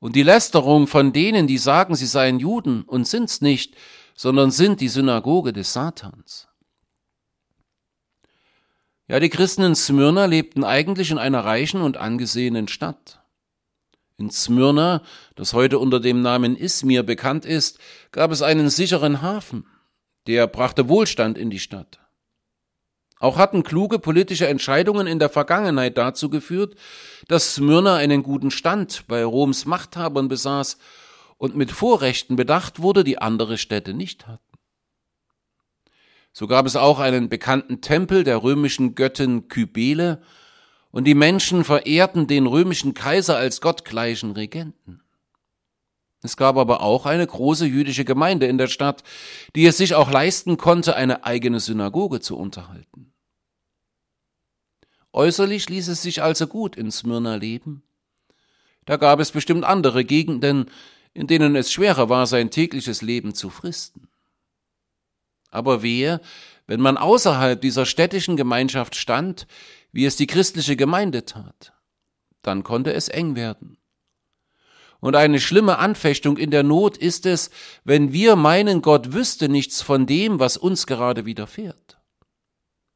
Und 0.00 0.16
die 0.16 0.22
Lästerung 0.22 0.86
von 0.86 1.12
denen, 1.12 1.46
die 1.46 1.58
sagen, 1.58 1.94
sie 1.94 2.06
seien 2.06 2.38
Juden 2.38 2.82
und 2.82 3.06
sind's 3.06 3.40
nicht, 3.40 3.76
sondern 4.14 4.50
sind 4.50 4.80
die 4.80 4.88
Synagoge 4.88 5.52
des 5.52 5.72
Satans. 5.72 6.47
Ja, 9.08 9.20
die 9.20 9.30
Christen 9.30 9.62
in 9.62 9.74
Smyrna 9.74 10.26
lebten 10.26 10.64
eigentlich 10.64 11.10
in 11.10 11.16
einer 11.18 11.42
reichen 11.42 11.80
und 11.80 11.96
angesehenen 11.96 12.68
Stadt. 12.68 13.22
In 14.18 14.30
Smyrna, 14.30 15.02
das 15.34 15.54
heute 15.54 15.78
unter 15.78 15.98
dem 15.98 16.20
Namen 16.20 16.56
Izmir 16.56 17.02
bekannt 17.02 17.46
ist, 17.46 17.78
gab 18.12 18.32
es 18.32 18.42
einen 18.42 18.68
sicheren 18.68 19.22
Hafen, 19.22 19.66
der 20.26 20.46
brachte 20.46 20.88
Wohlstand 20.88 21.38
in 21.38 21.48
die 21.48 21.58
Stadt. 21.60 22.00
Auch 23.18 23.38
hatten 23.38 23.62
kluge 23.62 23.98
politische 23.98 24.46
Entscheidungen 24.46 25.06
in 25.06 25.18
der 25.18 25.30
Vergangenheit 25.30 25.96
dazu 25.96 26.28
geführt, 26.28 26.74
dass 27.28 27.54
Smyrna 27.54 27.96
einen 27.96 28.22
guten 28.22 28.50
Stand 28.50 29.06
bei 29.08 29.24
Roms 29.24 29.64
Machthabern 29.64 30.28
besaß 30.28 30.78
und 31.38 31.56
mit 31.56 31.72
Vorrechten 31.72 32.36
bedacht 32.36 32.80
wurde, 32.80 33.04
die 33.04 33.18
andere 33.18 33.56
Städte 33.56 33.94
nicht 33.94 34.26
hatten. 34.26 34.47
So 36.32 36.46
gab 36.46 36.66
es 36.66 36.76
auch 36.76 36.98
einen 36.98 37.28
bekannten 37.28 37.80
Tempel 37.80 38.24
der 38.24 38.42
römischen 38.42 38.94
Göttin 38.94 39.48
Kybele, 39.48 40.22
und 40.90 41.04
die 41.04 41.14
Menschen 41.14 41.64
verehrten 41.64 42.26
den 42.26 42.46
römischen 42.46 42.94
Kaiser 42.94 43.36
als 43.36 43.60
gottgleichen 43.60 44.32
Regenten. 44.32 45.02
Es 46.22 46.36
gab 46.36 46.56
aber 46.56 46.82
auch 46.82 47.06
eine 47.06 47.26
große 47.26 47.66
jüdische 47.66 48.04
Gemeinde 48.04 48.46
in 48.46 48.58
der 48.58 48.66
Stadt, 48.66 49.04
die 49.54 49.66
es 49.66 49.76
sich 49.76 49.94
auch 49.94 50.10
leisten 50.10 50.56
konnte, 50.56 50.96
eine 50.96 51.24
eigene 51.24 51.60
Synagoge 51.60 52.20
zu 52.20 52.36
unterhalten. 52.36 53.12
Äußerlich 55.12 55.68
ließ 55.68 55.88
es 55.88 56.02
sich 56.02 56.22
also 56.22 56.46
gut 56.46 56.76
in 56.76 56.90
Smyrna 56.90 57.36
leben. 57.36 57.82
Da 58.84 58.96
gab 58.96 59.20
es 59.20 59.30
bestimmt 59.30 59.64
andere 59.64 60.04
Gegenden, 60.04 60.70
in 61.14 61.26
denen 61.26 61.54
es 61.54 61.70
schwerer 61.70 62.08
war, 62.08 62.26
sein 62.26 62.50
tägliches 62.50 63.02
Leben 63.02 63.34
zu 63.34 63.50
fristen. 63.50 64.07
Aber 65.50 65.82
wehe, 65.82 66.20
wenn 66.66 66.80
man 66.80 66.96
außerhalb 66.96 67.60
dieser 67.60 67.86
städtischen 67.86 68.36
Gemeinschaft 68.36 68.94
stand, 68.94 69.46
wie 69.92 70.04
es 70.04 70.16
die 70.16 70.26
christliche 70.26 70.76
Gemeinde 70.76 71.24
tat, 71.24 71.72
dann 72.42 72.62
konnte 72.62 72.92
es 72.92 73.08
eng 73.08 73.36
werden. 73.36 73.78
Und 75.00 75.14
eine 75.14 75.40
schlimme 75.40 75.78
Anfechtung 75.78 76.36
in 76.36 76.50
der 76.50 76.64
Not 76.64 76.96
ist 76.96 77.24
es, 77.24 77.50
wenn 77.84 78.12
wir 78.12 78.36
meinen, 78.36 78.82
Gott 78.82 79.12
wüsste 79.12 79.48
nichts 79.48 79.80
von 79.80 80.06
dem, 80.06 80.40
was 80.40 80.56
uns 80.56 80.86
gerade 80.86 81.24
widerfährt. 81.24 81.98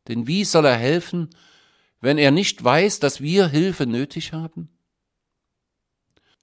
Denn 0.09 0.27
wie 0.27 0.45
soll 0.45 0.65
er 0.65 0.77
helfen, 0.77 1.31
wenn 2.01 2.19
er 2.19 2.33
nicht 2.33 2.63
weiß, 2.63 2.99
dass 2.99 3.21
wir 3.21 3.47
Hilfe 3.47 3.87
nötig 3.87 4.33
haben? 4.33 4.69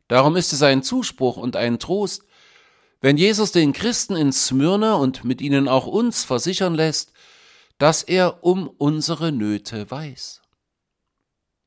Darum 0.07 0.37
ist 0.37 0.53
es 0.53 0.63
ein 0.63 0.81
Zuspruch 0.81 1.37
und 1.37 1.55
ein 1.55 1.77
Trost, 1.77 2.23
wenn 3.01 3.17
Jesus 3.17 3.51
den 3.51 3.73
Christen 3.73 4.15
in 4.15 4.31
Smyrna 4.31 4.95
und 4.95 5.23
mit 5.23 5.41
ihnen 5.41 5.67
auch 5.67 5.87
uns 5.87 6.23
versichern 6.23 6.75
lässt, 6.75 7.13
dass 7.77 8.03
er 8.03 8.43
um 8.43 8.67
unsere 8.67 9.31
Nöte 9.31 9.89
weiß. 9.89 10.41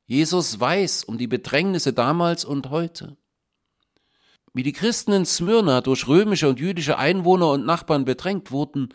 Jesus 0.06 0.60
weiß 0.60 1.04
um 1.04 1.16
die 1.16 1.26
Bedrängnisse 1.26 1.92
damals 1.92 2.44
und 2.44 2.70
heute. 2.70 3.16
Wie 4.52 4.62
die 4.62 4.74
Christen 4.74 5.12
in 5.12 5.24
Smyrna 5.24 5.80
durch 5.80 6.06
römische 6.06 6.48
und 6.48 6.60
jüdische 6.60 6.98
Einwohner 6.98 7.50
und 7.50 7.64
Nachbarn 7.64 8.04
bedrängt 8.04 8.50
wurden, 8.50 8.90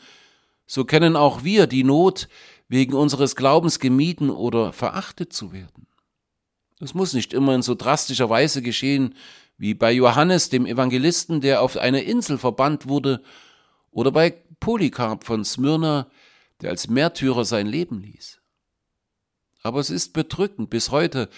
so 0.68 0.86
kennen 0.86 1.16
auch 1.16 1.44
wir 1.44 1.66
die 1.66 1.84
Not, 1.84 2.28
wegen 2.68 2.94
unseres 2.94 3.36
Glaubens 3.36 3.80
gemieden 3.80 4.30
oder 4.30 4.74
verachtet 4.74 5.34
zu 5.34 5.54
werden. 5.54 5.88
Es 6.80 6.94
muss 6.94 7.14
nicht 7.14 7.34
immer 7.34 7.56
in 7.56 7.64
so 7.64 7.74
drastischer 7.74 8.30
Weise 8.30 8.62
geschehen, 8.62 9.16
wie 9.58 9.74
bei 9.74 9.92
Johannes 9.92 10.50
dem 10.50 10.66
Evangelisten, 10.66 11.42
der 11.42 11.62
auf 11.62 11.78
eine 11.78 12.02
Insel 12.02 12.38
verbannt 12.38 12.88
wurde, 12.88 13.22
oder 13.92 14.12
bei 14.12 14.32
Polycarp 14.60 15.24
von 15.24 15.44
Smyrna, 15.44 16.10
der 16.62 16.70
als 16.70 16.88
Märtyrer 16.88 17.46
sein 17.46 17.68
Leben 17.68 18.02
ließ. 18.02 18.40
Aber 19.64 19.80
es 19.80 19.90
ist 19.90 20.14
bedrückend 20.14 20.70
bis 20.70 20.92
heute, 20.92 21.30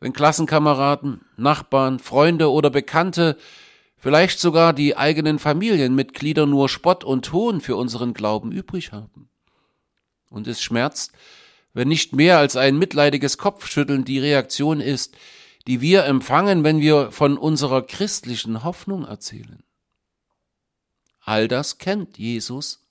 wenn 0.00 0.12
Klassenkameraden, 0.12 1.22
Nachbarn, 1.36 1.98
Freunde 1.98 2.50
oder 2.50 2.70
Bekannte, 2.70 3.36
vielleicht 3.96 4.38
sogar 4.38 4.72
die 4.72 4.96
eigenen 4.96 5.38
Familienmitglieder 5.38 6.46
nur 6.46 6.68
Spott 6.68 7.04
und 7.04 7.32
Hohn 7.32 7.60
für 7.60 7.76
unseren 7.76 8.14
Glauben 8.14 8.52
übrig 8.52 8.92
haben. 8.92 9.28
Und 10.30 10.46
es 10.46 10.62
schmerzt, 10.62 11.12
wenn 11.72 11.88
nicht 11.88 12.12
mehr 12.14 12.38
als 12.38 12.56
ein 12.56 12.78
mitleidiges 12.78 13.38
Kopfschütteln 13.38 14.04
die 14.04 14.18
Reaktion 14.18 14.80
ist, 14.80 15.16
die 15.66 15.80
wir 15.80 16.04
empfangen, 16.04 16.64
wenn 16.64 16.80
wir 16.80 17.10
von 17.10 17.38
unserer 17.38 17.82
christlichen 17.82 18.64
Hoffnung 18.64 19.04
erzählen. 19.04 19.62
All 21.20 21.48
das 21.48 21.78
kennt 21.78 22.18
Jesus. 22.18 22.86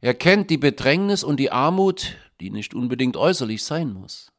Er 0.00 0.14
kennt 0.14 0.50
die 0.50 0.56
Bedrängnis 0.56 1.22
und 1.22 1.36
die 1.38 1.52
Armut, 1.52 2.16
die 2.40 2.50
nicht 2.50 2.74
unbedingt 2.74 3.16
äußerlich 3.16 3.62
sein 3.62 3.92
muss. 3.92 4.32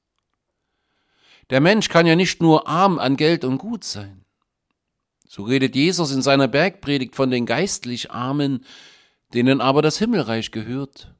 Der 1.49 1.61
Mensch 1.61 1.89
kann 1.89 2.07
ja 2.07 2.15
nicht 2.15 2.41
nur 2.41 2.67
arm 2.67 2.99
an 2.99 3.15
Geld 3.15 3.43
und 3.45 3.59
Gut 3.59 3.83
sein. 3.83 4.25
So 5.27 5.43
redet 5.43 5.75
Jesus 5.75 6.11
in 6.11 6.21
seiner 6.21 6.47
Bergpredigt 6.47 7.15
von 7.15 7.29
den 7.29 7.45
geistlich 7.45 8.11
Armen, 8.11 8.65
denen 9.33 9.61
aber 9.61 9.81
das 9.81 9.97
Himmelreich 9.97 10.51
gehört. 10.51 11.13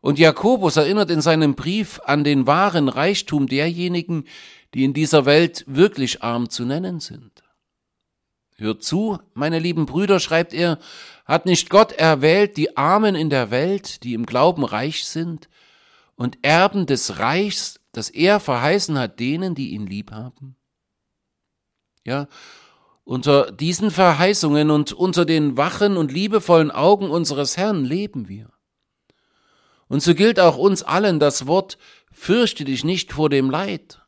Und 0.00 0.18
Jakobus 0.18 0.76
erinnert 0.76 1.10
in 1.10 1.20
seinem 1.20 1.54
Brief 1.54 2.00
an 2.04 2.22
den 2.22 2.46
wahren 2.46 2.88
Reichtum 2.88 3.46
derjenigen, 3.48 4.24
die 4.74 4.84
in 4.84 4.94
dieser 4.94 5.24
Welt 5.26 5.64
wirklich 5.66 6.22
arm 6.22 6.50
zu 6.50 6.64
nennen 6.64 7.00
sind. 7.00 7.42
Hört 8.56 8.82
zu, 8.82 9.18
meine 9.34 9.58
lieben 9.58 9.84
Brüder, 9.84 10.18
schreibt 10.18 10.54
er, 10.54 10.78
hat 11.26 11.44
nicht 11.44 11.68
Gott 11.68 11.92
erwählt 11.92 12.56
die 12.56 12.76
Armen 12.76 13.14
in 13.14 13.28
der 13.28 13.50
Welt, 13.50 14.02
die 14.02 14.14
im 14.14 14.24
Glauben 14.24 14.64
reich 14.64 15.04
sind, 15.04 15.48
und 16.14 16.38
Erben 16.42 16.86
des 16.86 17.18
Reichs, 17.18 17.80
das 17.92 18.08
er 18.08 18.40
verheißen 18.40 18.98
hat 18.98 19.20
denen, 19.20 19.54
die 19.54 19.70
ihn 19.70 19.86
lieb 19.86 20.10
haben? 20.12 20.56
Ja, 22.04 22.28
unter 23.04 23.52
diesen 23.52 23.90
Verheißungen 23.90 24.70
und 24.70 24.92
unter 24.92 25.24
den 25.24 25.56
wachen 25.56 25.96
und 25.96 26.10
liebevollen 26.10 26.70
Augen 26.70 27.10
unseres 27.10 27.56
Herrn 27.56 27.84
leben 27.84 28.28
wir. 28.28 28.50
Und 29.88 30.02
so 30.02 30.14
gilt 30.14 30.40
auch 30.40 30.56
uns 30.56 30.82
allen 30.82 31.20
das 31.20 31.46
Wort, 31.46 31.78
fürchte 32.10 32.64
dich 32.64 32.82
nicht 32.82 33.12
vor 33.12 33.28
dem 33.28 33.50
Leid, 33.50 34.00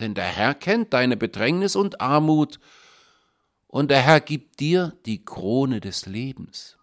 denn 0.00 0.14
der 0.14 0.24
Herr 0.24 0.54
kennt 0.54 0.92
deine 0.92 1.16
Bedrängnis 1.16 1.76
und 1.76 2.00
Armut, 2.00 2.58
und 3.66 3.90
der 3.90 4.00
Herr 4.00 4.20
gibt 4.20 4.58
dir 4.58 4.96
die 5.06 5.24
Krone 5.24 5.80
des 5.80 6.06
Lebens. 6.06 6.76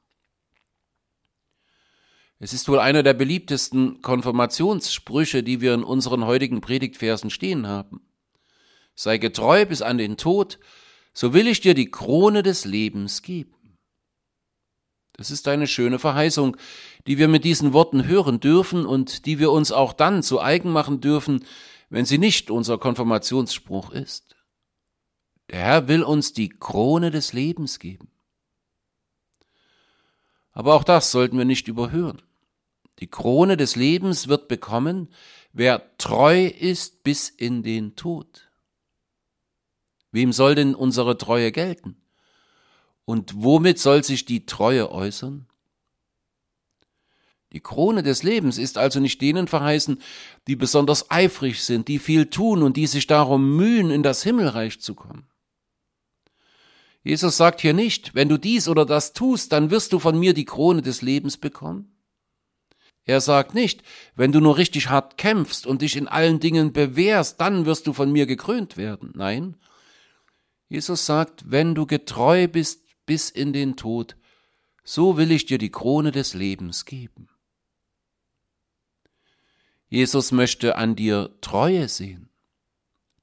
Es 2.39 2.53
ist 2.53 2.69
wohl 2.69 2.79
einer 2.79 3.03
der 3.03 3.13
beliebtesten 3.13 4.01
Konfirmationssprüche, 4.01 5.43
die 5.43 5.59
wir 5.59 5.73
in 5.73 5.83
unseren 5.83 6.25
heutigen 6.25 6.61
Predigtversen 6.61 7.29
stehen 7.29 7.67
haben. 7.67 8.07
Sei 8.95 9.17
getreu 9.17 9.65
bis 9.65 9.81
an 9.81 9.97
den 9.97 10.17
Tod, 10.17 10.59
so 11.13 11.33
will 11.33 11.47
ich 11.47 11.61
dir 11.61 11.73
die 11.73 11.91
Krone 11.91 12.43
des 12.43 12.63
Lebens 12.63 13.21
geben. 13.21 13.55
Das 15.13 15.31
ist 15.31 15.47
eine 15.47 15.65
schöne 15.65 15.97
Verheißung, 15.97 16.57
die 17.07 17.17
wir 17.17 17.27
mit 17.27 17.43
diesen 17.43 17.73
Worten 17.73 18.05
hören 18.05 18.39
dürfen 18.39 18.85
und 18.85 19.25
die 19.25 19.39
wir 19.39 19.51
uns 19.51 19.71
auch 19.71 19.93
dann 19.93 20.21
zu 20.21 20.39
eigen 20.39 20.71
machen 20.71 21.01
dürfen, 21.01 21.43
wenn 21.89 22.05
sie 22.05 22.17
nicht 22.17 22.51
unser 22.51 22.77
Konfirmationsspruch 22.77 23.91
ist. 23.91 24.35
Der 25.49 25.59
Herr 25.59 25.87
will 25.87 26.03
uns 26.03 26.33
die 26.33 26.49
Krone 26.49 27.11
des 27.11 27.33
Lebens 27.33 27.79
geben. 27.79 28.11
Aber 30.51 30.73
auch 30.73 30.83
das 30.83 31.11
sollten 31.11 31.37
wir 31.37 31.45
nicht 31.45 31.67
überhören. 31.67 32.21
Die 32.99 33.07
Krone 33.07 33.57
des 33.57 33.75
Lebens 33.75 34.27
wird 34.27 34.47
bekommen, 34.47 35.09
wer 35.53 35.97
treu 35.97 36.47
ist 36.47 37.03
bis 37.03 37.29
in 37.29 37.63
den 37.63 37.95
Tod. 37.95 38.49
Wem 40.11 40.33
soll 40.33 40.55
denn 40.55 40.73
unsere 40.73 41.17
Treue 41.17 41.51
gelten? 41.51 42.01
Und 43.05 43.43
womit 43.43 43.79
soll 43.79 44.03
sich 44.03 44.25
die 44.25 44.45
Treue 44.45 44.91
äußern? 44.91 45.46
Die 47.53 47.61
Krone 47.61 48.03
des 48.03 48.23
Lebens 48.23 48.57
ist 48.57 48.77
also 48.77 48.99
nicht 48.99 49.21
denen 49.21 49.47
verheißen, 49.47 50.01
die 50.47 50.55
besonders 50.55 51.09
eifrig 51.09 51.63
sind, 51.63 51.87
die 51.87 51.99
viel 51.99 52.27
tun 52.27 52.61
und 52.61 52.75
die 52.75 52.87
sich 52.87 53.07
darum 53.07 53.55
mühen, 53.55 53.89
in 53.89 54.03
das 54.03 54.23
Himmelreich 54.23 54.81
zu 54.81 54.95
kommen. 54.95 55.27
Jesus 57.03 57.37
sagt 57.37 57.61
hier 57.61 57.73
nicht, 57.73 58.15
wenn 58.15 58.27
du 58.27 58.37
dies 58.37 58.67
oder 58.67 58.85
das 58.85 59.13
tust, 59.13 59.53
dann 59.53 59.71
wirst 59.71 59.93
du 59.93 59.99
von 59.99 60.19
mir 60.19 60.33
die 60.33 60.43
Krone 60.43 60.81
des 60.81 61.01
Lebens 61.01 61.37
bekommen. 61.37 61.97
Er 63.05 63.21
sagt 63.21 63.53
nicht, 63.53 63.81
wenn 64.15 64.33
du 64.33 64.41
nur 64.41 64.57
richtig 64.57 64.89
hart 64.89 65.17
kämpfst 65.17 65.65
und 65.65 65.81
dich 65.81 65.95
in 65.95 66.09
allen 66.09 66.41
Dingen 66.41 66.73
bewährst, 66.73 67.39
dann 67.39 67.65
wirst 67.65 67.87
du 67.87 67.93
von 67.93 68.11
mir 68.11 68.25
gekrönt 68.25 68.75
werden. 68.75 69.13
Nein, 69.15 69.55
Jesus 70.67 71.05
sagt, 71.05 71.49
wenn 71.49 71.75
du 71.75 71.85
getreu 71.85 72.49
bist 72.49 72.81
bis 73.05 73.29
in 73.29 73.53
den 73.53 73.77
Tod, 73.77 74.17
so 74.83 75.15
will 75.15 75.31
ich 75.31 75.45
dir 75.45 75.57
die 75.57 75.71
Krone 75.71 76.11
des 76.11 76.33
Lebens 76.33 76.83
geben. 76.83 77.29
Jesus 79.89 80.31
möchte 80.31 80.75
an 80.75 80.95
dir 80.95 81.29
Treue 81.41 81.87
sehen, 81.87 82.29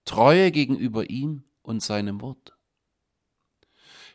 Treue 0.04 0.50
gegenüber 0.50 1.10
ihm 1.10 1.44
und 1.62 1.82
seinem 1.82 2.20
Wort. 2.20 2.56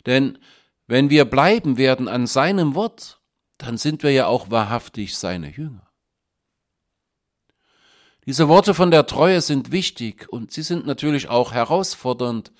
Denn 0.05 0.39
wenn 0.87 1.09
wir 1.09 1.25
bleiben 1.25 1.77
werden 1.77 2.07
an 2.07 2.25
seinem 2.25 2.73
Wort, 2.73 3.19
dann 3.57 3.77
sind 3.77 4.01
wir 4.01 4.11
ja 4.11 4.27
auch 4.27 4.49
wahrhaftig 4.49 5.17
seine 5.17 5.51
Jünger. 5.51 5.87
Diese 8.25 8.47
Worte 8.47 8.73
von 8.73 8.91
der 8.91 9.05
Treue 9.05 9.41
sind 9.41 9.71
wichtig 9.71 10.29
und 10.29 10.51
sie 10.51 10.61
sind 10.61 10.85
natürlich 10.85 11.29
auch 11.29 11.51
herausfordernd, 11.51 12.51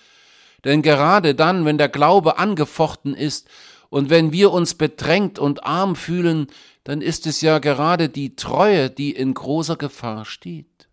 denn 0.63 0.81
gerade 0.81 1.35
dann, 1.35 1.65
wenn 1.65 1.77
der 1.77 1.89
Glaube 1.89 2.37
angefochten 2.37 3.13
ist 3.13 3.47
und 3.89 4.09
wenn 4.09 4.31
wir 4.31 4.51
uns 4.51 4.75
bedrängt 4.75 5.39
und 5.39 5.63
arm 5.63 5.95
fühlen, 5.95 6.47
dann 6.89 7.01
ist 7.01 7.27
es 7.27 7.41
ja 7.41 7.59
gerade 7.59 8.09
die 8.09 8.35
Treue, 8.35 8.89
die 8.89 9.11
in 9.11 9.35
großer 9.35 9.75
Gefahr 9.75 10.25
steht. 10.25 10.89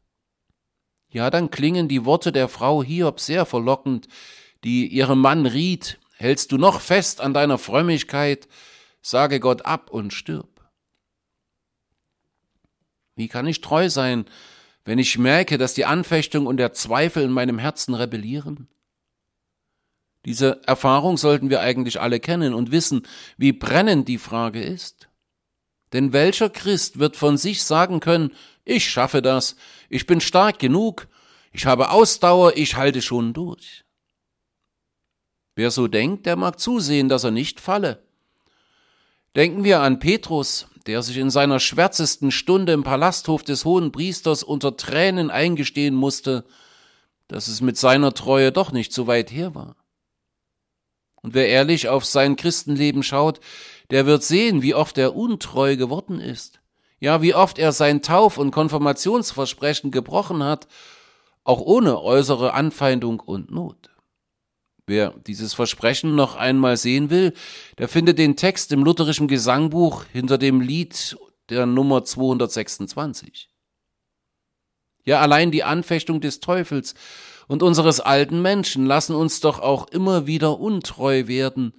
Ja, 1.08 1.30
dann 1.30 1.50
klingen 1.50 1.88
die 1.88 2.04
Worte 2.04 2.32
der 2.32 2.48
Frau 2.48 2.82
Hiob 2.82 3.18
sehr 3.18 3.46
verlockend, 3.46 4.06
die 4.62 4.86
ihrem 4.88 5.20
Mann 5.22 5.46
riet, 5.46 5.98
Hältst 6.12 6.52
du 6.52 6.58
noch 6.58 6.82
fest 6.82 7.22
an 7.22 7.32
deiner 7.32 7.56
Frömmigkeit, 7.56 8.46
sage 9.00 9.40
Gott 9.40 9.64
ab 9.64 9.88
und 9.88 10.12
stirb. 10.12 10.68
Wie 13.14 13.28
kann 13.28 13.46
ich 13.46 13.62
treu 13.62 13.88
sein, 13.88 14.26
wenn 14.84 14.98
ich 14.98 15.16
merke, 15.16 15.56
dass 15.56 15.72
die 15.72 15.86
Anfechtung 15.86 16.44
und 16.46 16.58
der 16.58 16.74
Zweifel 16.74 17.22
in 17.22 17.32
meinem 17.32 17.58
Herzen 17.58 17.94
rebellieren? 17.94 18.68
Diese 20.26 20.60
Erfahrung 20.66 21.16
sollten 21.16 21.48
wir 21.48 21.62
eigentlich 21.62 22.02
alle 22.02 22.20
kennen 22.20 22.52
und 22.52 22.70
wissen, 22.70 23.06
wie 23.38 23.52
brennend 23.52 24.08
die 24.08 24.18
Frage 24.18 24.62
ist. 24.62 25.05
Denn 25.92 26.12
welcher 26.12 26.50
Christ 26.50 26.98
wird 26.98 27.16
von 27.16 27.36
sich 27.36 27.62
sagen 27.62 28.00
können, 28.00 28.32
ich 28.64 28.90
schaffe 28.90 29.22
das, 29.22 29.56
ich 29.88 30.06
bin 30.06 30.20
stark 30.20 30.58
genug, 30.58 31.06
ich 31.52 31.66
habe 31.66 31.90
Ausdauer, 31.90 32.56
ich 32.56 32.76
halte 32.76 33.00
schon 33.00 33.32
durch. 33.32 33.84
Wer 35.54 35.70
so 35.70 35.88
denkt, 35.88 36.26
der 36.26 36.36
mag 36.36 36.60
zusehen, 36.60 37.08
dass 37.08 37.24
er 37.24 37.30
nicht 37.30 37.60
falle. 37.60 38.02
Denken 39.36 39.64
wir 39.64 39.80
an 39.80 39.98
Petrus, 39.98 40.66
der 40.86 41.02
sich 41.02 41.16
in 41.16 41.30
seiner 41.30 41.60
schwärzesten 41.60 42.30
Stunde 42.30 42.72
im 42.72 42.84
Palasthof 42.84 43.42
des 43.42 43.64
hohen 43.64 43.92
Priesters 43.92 44.42
unter 44.42 44.76
Tränen 44.76 45.30
eingestehen 45.30 45.94
musste, 45.94 46.44
dass 47.28 47.48
es 47.48 47.60
mit 47.60 47.76
seiner 47.76 48.14
Treue 48.14 48.52
doch 48.52 48.72
nicht 48.72 48.92
so 48.92 49.06
weit 49.06 49.30
her 49.30 49.54
war. 49.54 49.76
Und 51.22 51.34
wer 51.34 51.48
ehrlich 51.48 51.88
auf 51.88 52.04
sein 52.04 52.36
Christenleben 52.36 53.02
schaut, 53.02 53.40
der 53.90 54.06
wird 54.06 54.22
sehen, 54.22 54.62
wie 54.62 54.74
oft 54.74 54.98
er 54.98 55.14
untreu 55.14 55.76
geworden 55.76 56.20
ist. 56.20 56.60
Ja, 56.98 57.22
wie 57.22 57.34
oft 57.34 57.58
er 57.58 57.72
sein 57.72 58.02
Tauf- 58.02 58.38
und 58.38 58.50
Konfirmationsversprechen 58.50 59.90
gebrochen 59.90 60.42
hat, 60.42 60.66
auch 61.44 61.60
ohne 61.60 62.02
äußere 62.02 62.54
Anfeindung 62.54 63.20
und 63.20 63.50
Not. 63.50 63.90
Wer 64.86 65.14
dieses 65.26 65.52
Versprechen 65.52 66.14
noch 66.14 66.36
einmal 66.36 66.76
sehen 66.76 67.10
will, 67.10 67.32
der 67.78 67.88
findet 67.88 68.18
den 68.18 68.36
Text 68.36 68.72
im 68.72 68.84
lutherischen 68.84 69.28
Gesangbuch 69.28 70.04
hinter 70.12 70.38
dem 70.38 70.60
Lied 70.60 71.16
der 71.48 71.66
Nummer 71.66 72.04
226. 72.04 73.48
Ja, 75.04 75.20
allein 75.20 75.50
die 75.50 75.64
Anfechtung 75.64 76.20
des 76.20 76.40
Teufels 76.40 76.94
und 77.46 77.62
unseres 77.62 78.00
alten 78.00 78.42
Menschen 78.42 78.86
lassen 78.86 79.14
uns 79.14 79.40
doch 79.40 79.60
auch 79.60 79.88
immer 79.88 80.26
wieder 80.26 80.58
untreu 80.58 81.26
werden 81.26 81.74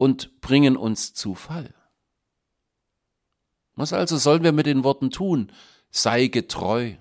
und 0.00 0.40
bringen 0.40 0.78
uns 0.78 1.12
zu 1.12 1.34
Fall. 1.34 1.74
Was 3.74 3.92
also 3.92 4.16
sollen 4.16 4.42
wir 4.42 4.52
mit 4.52 4.64
den 4.64 4.82
Worten 4.82 5.10
tun? 5.10 5.52
Sei 5.90 6.28
getreu. 6.28 6.94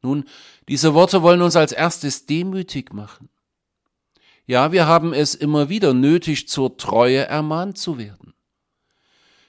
Nun, 0.00 0.26
diese 0.68 0.94
Worte 0.94 1.22
wollen 1.22 1.42
uns 1.42 1.56
als 1.56 1.72
erstes 1.72 2.24
demütig 2.24 2.94
machen. 2.94 3.30
Ja, 4.46 4.70
wir 4.70 4.86
haben 4.86 5.12
es 5.12 5.34
immer 5.34 5.68
wieder 5.68 5.92
nötig, 5.92 6.46
zur 6.46 6.76
Treue 6.76 7.26
ermahnt 7.26 7.78
zu 7.78 7.98
werden. 7.98 8.32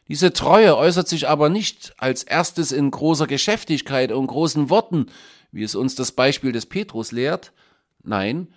Diese 0.08 0.34
Treue 0.34 0.76
äußert 0.76 1.08
sich 1.08 1.30
aber 1.30 1.50
nicht 1.50 1.94
als 1.98 2.24
erstes 2.24 2.72
in 2.72 2.90
großer 2.90 3.28
Geschäftigkeit 3.28 4.12
und 4.12 4.26
großen 4.26 4.72
Worten, 4.72 5.06
wie 5.52 5.62
es 5.62 5.76
uns 5.76 5.94
das 5.94 6.14
Beispiel 6.14 6.52
des 6.52 6.66
Petrus 6.66 7.12
lehrt. 7.12 7.54
Nein, 8.02 8.52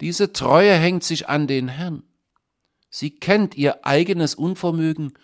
diese 0.00 0.32
Treue 0.32 0.74
hängt 0.74 1.02
sich 1.02 1.28
an 1.28 1.48
den 1.48 1.66
Herrn. 1.66 2.04
Sie 2.96 3.10
kennt 3.10 3.56
ihr 3.56 3.84
eigenes 3.84 4.36
Unvermögen 4.36 5.14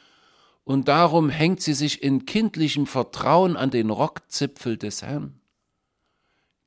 und 0.64 0.88
darum 0.88 1.30
hängt 1.30 1.62
sie 1.62 1.74
sich 1.74 2.02
in 2.02 2.26
kindlichem 2.26 2.84
Vertrauen 2.84 3.56
an 3.56 3.70
den 3.70 3.90
Rockzipfel 3.90 4.76
des 4.76 5.02
Herrn. 5.02 5.40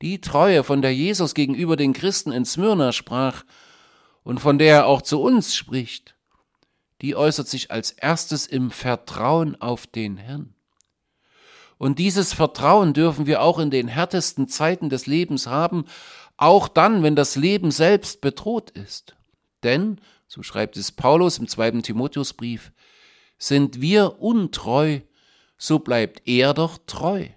Die 0.00 0.22
Treue, 0.22 0.64
von 0.64 0.80
der 0.80 0.94
Jesus 0.94 1.34
gegenüber 1.34 1.76
den 1.76 1.92
Christen 1.92 2.32
in 2.32 2.46
Smyrna 2.46 2.92
sprach, 2.92 3.44
und 4.22 4.40
von 4.40 4.56
der 4.56 4.76
er 4.76 4.86
auch 4.86 5.02
zu 5.02 5.20
uns 5.20 5.54
spricht, 5.54 6.14
die 7.02 7.14
äußert 7.16 7.48
sich 7.48 7.70
als 7.70 7.90
erstes 7.90 8.46
im 8.46 8.70
Vertrauen 8.70 9.60
auf 9.60 9.86
den 9.86 10.16
Herrn. 10.16 10.54
Und 11.76 11.98
dieses 11.98 12.32
Vertrauen 12.32 12.94
dürfen 12.94 13.26
wir 13.26 13.42
auch 13.42 13.58
in 13.58 13.70
den 13.70 13.88
härtesten 13.88 14.48
Zeiten 14.48 14.88
des 14.88 15.04
Lebens 15.04 15.48
haben, 15.48 15.84
auch 16.38 16.66
dann, 16.66 17.02
wenn 17.02 17.14
das 17.14 17.36
Leben 17.36 17.72
selbst 17.72 18.22
bedroht 18.22 18.70
ist. 18.70 19.16
Denn, 19.64 20.00
so 20.34 20.42
schreibt 20.42 20.76
es 20.76 20.90
Paulus 20.90 21.38
im 21.38 21.46
zweiten 21.46 21.84
Timotheusbrief, 21.84 22.72
sind 23.38 23.80
wir 23.80 24.20
untreu, 24.20 24.98
so 25.56 25.78
bleibt 25.78 26.26
er 26.26 26.54
doch 26.54 26.76
treu. 26.88 27.28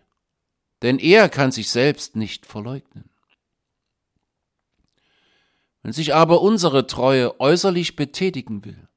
Denn 0.82 0.98
er 0.98 1.30
kann 1.30 1.52
sich 1.52 1.70
selbst 1.70 2.16
nicht 2.16 2.48
verleugnen. 2.48 3.08
Wenn 5.84 5.94
sich 5.94 6.16
aber 6.16 6.42
unsere 6.42 6.88
Treue 6.88 7.40
äußerlich 7.40 7.96
betätigen 7.96 8.66
will, 8.66 8.88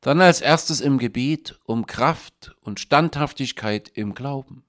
dann 0.00 0.22
als 0.22 0.40
erstes 0.40 0.80
im 0.80 0.96
Gebet 0.96 1.60
um 1.64 1.84
Kraft 1.84 2.56
und 2.62 2.80
Standhaftigkeit 2.80 3.90
im 3.92 4.14
Glauben. 4.14 4.64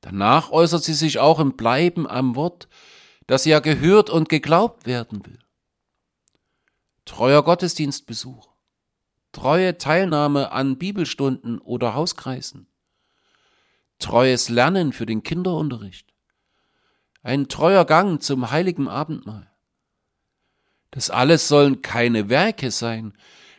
Danach 0.00 0.50
äußert 0.50 0.84
sie 0.84 0.94
sich 0.94 1.18
auch 1.18 1.38
im 1.38 1.54
Bleiben 1.54 2.08
am 2.08 2.34
Wort, 2.34 2.66
das 3.26 3.44
ja 3.44 3.60
gehört 3.60 4.08
und 4.08 4.30
geglaubt 4.30 4.86
werden 4.86 5.26
will. 5.26 5.43
Treuer 7.04 7.42
Gottesdienstbesuch, 7.42 8.48
treue 9.32 9.76
Teilnahme 9.76 10.52
an 10.52 10.78
Bibelstunden 10.78 11.58
oder 11.58 11.94
Hauskreisen, 11.94 12.66
treues 13.98 14.48
Lernen 14.48 14.92
für 14.92 15.04
den 15.04 15.22
Kinderunterricht, 15.22 16.14
ein 17.22 17.48
treuer 17.48 17.84
Gang 17.84 18.22
zum 18.22 18.50
heiligen 18.50 18.88
Abendmahl, 18.88 19.50
das 20.92 21.10
alles 21.10 21.48
sollen 21.48 21.82
keine 21.82 22.28
Werke 22.28 22.70
sein, 22.70 23.12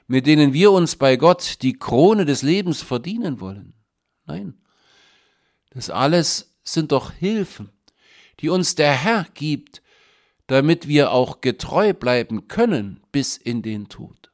mit 0.07 0.25
denen 0.25 0.53
wir 0.53 0.71
uns 0.71 0.95
bei 0.95 1.17
Gott 1.17 1.61
die 1.61 1.73
Krone 1.73 2.25
des 2.25 2.41
Lebens 2.41 2.81
verdienen 2.81 3.39
wollen. 3.39 3.73
Nein, 4.25 4.57
das 5.71 5.89
alles 5.89 6.55
sind 6.63 6.91
doch 6.91 7.11
Hilfen, 7.11 7.69
die 8.39 8.49
uns 8.49 8.75
der 8.75 8.93
Herr 8.93 9.27
gibt, 9.33 9.81
damit 10.47 10.87
wir 10.87 11.11
auch 11.11 11.41
getreu 11.41 11.93
bleiben 11.93 12.47
können 12.47 13.01
bis 13.11 13.37
in 13.37 13.61
den 13.61 13.89
Tod. 13.89 14.31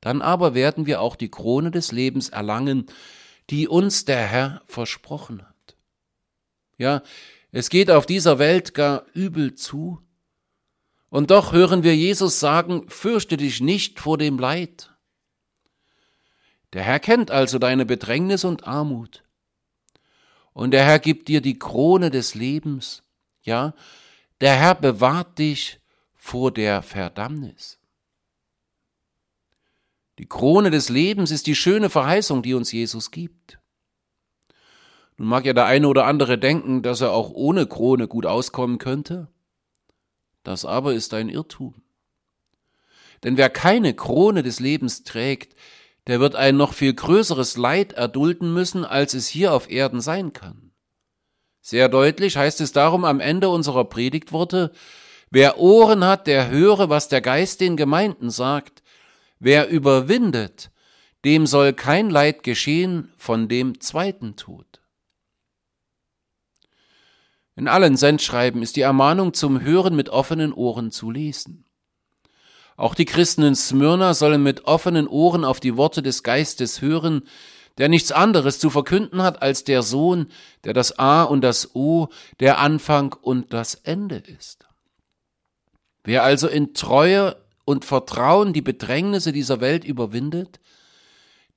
Dann 0.00 0.22
aber 0.22 0.54
werden 0.54 0.86
wir 0.86 1.00
auch 1.00 1.16
die 1.16 1.30
Krone 1.30 1.70
des 1.70 1.92
Lebens 1.92 2.28
erlangen, 2.28 2.86
die 3.50 3.66
uns 3.66 4.04
der 4.04 4.26
Herr 4.26 4.62
versprochen 4.66 5.42
hat. 5.42 5.76
Ja, 6.76 7.02
es 7.50 7.70
geht 7.70 7.90
auf 7.90 8.06
dieser 8.06 8.38
Welt 8.38 8.74
gar 8.74 9.04
übel 9.14 9.54
zu, 9.54 10.02
und 11.10 11.30
doch 11.30 11.52
hören 11.52 11.82
wir 11.82 11.96
Jesus 11.96 12.38
sagen, 12.38 12.88
fürchte 12.88 13.36
dich 13.36 13.60
nicht 13.60 13.98
vor 13.98 14.18
dem 14.18 14.38
Leid. 14.38 14.92
Der 16.74 16.82
Herr 16.82 17.00
kennt 17.00 17.30
also 17.30 17.58
deine 17.58 17.86
Bedrängnis 17.86 18.44
und 18.44 18.66
Armut. 18.66 19.24
Und 20.52 20.72
der 20.72 20.84
Herr 20.84 20.98
gibt 20.98 21.28
dir 21.28 21.40
die 21.40 21.58
Krone 21.58 22.10
des 22.10 22.34
Lebens. 22.34 23.02
Ja, 23.42 23.74
der 24.40 24.54
Herr 24.54 24.74
bewahrt 24.74 25.38
dich 25.38 25.80
vor 26.14 26.52
der 26.52 26.82
Verdammnis. 26.82 27.78
Die 30.18 30.28
Krone 30.28 30.70
des 30.70 30.88
Lebens 30.88 31.30
ist 31.30 31.46
die 31.46 31.54
schöne 31.54 31.90
Verheißung, 31.90 32.42
die 32.42 32.54
uns 32.54 32.72
Jesus 32.72 33.10
gibt. 33.10 33.58
Nun 35.16 35.28
mag 35.28 35.44
ja 35.44 35.52
der 35.52 35.66
eine 35.66 35.88
oder 35.88 36.06
andere 36.06 36.38
denken, 36.38 36.82
dass 36.82 37.00
er 37.00 37.12
auch 37.12 37.30
ohne 37.30 37.66
Krone 37.66 38.08
gut 38.08 38.26
auskommen 38.26 38.78
könnte. 38.78 39.28
Das 40.42 40.64
aber 40.64 40.94
ist 40.94 41.14
ein 41.14 41.28
Irrtum. 41.28 41.82
Denn 43.24 43.36
wer 43.36 43.50
keine 43.50 43.94
Krone 43.94 44.42
des 44.42 44.60
Lebens 44.60 45.02
trägt, 45.02 45.56
der 46.06 46.20
wird 46.20 46.36
ein 46.36 46.56
noch 46.56 46.72
viel 46.72 46.94
größeres 46.94 47.56
Leid 47.56 47.92
erdulden 47.92 48.54
müssen, 48.54 48.84
als 48.84 49.14
es 49.14 49.28
hier 49.28 49.52
auf 49.52 49.70
Erden 49.70 50.00
sein 50.00 50.32
kann. 50.32 50.67
Sehr 51.68 51.90
deutlich 51.90 52.38
heißt 52.38 52.62
es 52.62 52.72
darum 52.72 53.04
am 53.04 53.20
Ende 53.20 53.50
unserer 53.50 53.84
Predigtworte, 53.84 54.72
wer 55.28 55.58
Ohren 55.58 56.02
hat, 56.02 56.26
der 56.26 56.48
höre, 56.48 56.88
was 56.88 57.08
der 57.08 57.20
Geist 57.20 57.60
den 57.60 57.76
Gemeinden 57.76 58.30
sagt, 58.30 58.82
wer 59.38 59.68
überwindet, 59.68 60.70
dem 61.26 61.46
soll 61.46 61.74
kein 61.74 62.08
Leid 62.08 62.42
geschehen 62.42 63.12
von 63.18 63.48
dem 63.48 63.82
zweiten 63.82 64.34
Tod. 64.34 64.80
In 67.54 67.68
allen 67.68 67.98
Sendschreiben 67.98 68.62
ist 68.62 68.76
die 68.76 68.80
Ermahnung 68.80 69.34
zum 69.34 69.60
Hören 69.60 69.94
mit 69.94 70.08
offenen 70.08 70.54
Ohren 70.54 70.90
zu 70.90 71.10
lesen. 71.10 71.66
Auch 72.78 72.94
die 72.94 73.04
Christen 73.04 73.42
in 73.42 73.54
Smyrna 73.54 74.14
sollen 74.14 74.42
mit 74.42 74.64
offenen 74.64 75.06
Ohren 75.06 75.44
auf 75.44 75.60
die 75.60 75.76
Worte 75.76 76.00
des 76.00 76.22
Geistes 76.22 76.80
hören, 76.80 77.24
der 77.78 77.88
nichts 77.88 78.12
anderes 78.12 78.58
zu 78.58 78.70
verkünden 78.70 79.22
hat 79.22 79.40
als 79.40 79.64
der 79.64 79.82
Sohn, 79.82 80.26
der 80.64 80.74
das 80.74 80.98
A 80.98 81.22
und 81.22 81.40
das 81.40 81.74
O, 81.74 82.08
der 82.40 82.58
Anfang 82.58 83.14
und 83.14 83.52
das 83.52 83.74
Ende 83.74 84.16
ist. 84.16 84.66
Wer 86.04 86.24
also 86.24 86.48
in 86.48 86.74
Treue 86.74 87.36
und 87.64 87.84
Vertrauen 87.84 88.52
die 88.52 88.62
Bedrängnisse 88.62 89.32
dieser 89.32 89.60
Welt 89.60 89.84
überwindet, 89.84 90.60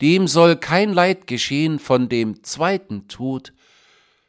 dem 0.01 0.27
soll 0.27 0.55
kein 0.55 0.93
Leid 0.93 1.27
geschehen 1.27 1.79
von 1.79 2.09
dem 2.09 2.43
zweiten 2.43 3.07
Tod, 3.07 3.53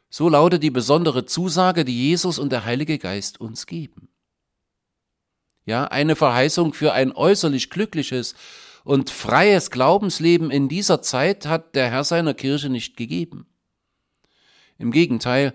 so 0.09 0.29
lautet 0.29 0.61
die 0.61 0.69
besondere 0.69 1.25
Zusage, 1.25 1.85
die 1.85 2.09
Jesus 2.09 2.37
und 2.37 2.51
der 2.51 2.65
Heilige 2.65 2.99
Geist 2.99 3.41
uns 3.41 3.65
geben. 3.65 4.09
Ja, 5.65 5.85
eine 5.85 6.15
Verheißung 6.15 6.73
für 6.73 6.93
ein 6.93 7.11
äußerlich 7.11 7.69
glückliches 7.69 8.35
und 8.83 9.09
freies 9.09 9.71
Glaubensleben 9.71 10.51
in 10.51 10.67
dieser 10.69 11.01
Zeit 11.01 11.45
hat 11.45 11.75
der 11.75 11.89
Herr 11.89 12.03
seiner 12.03 12.33
Kirche 12.33 12.69
nicht 12.69 12.97
gegeben. 12.97 13.45
Im 14.77 14.91
Gegenteil, 14.91 15.53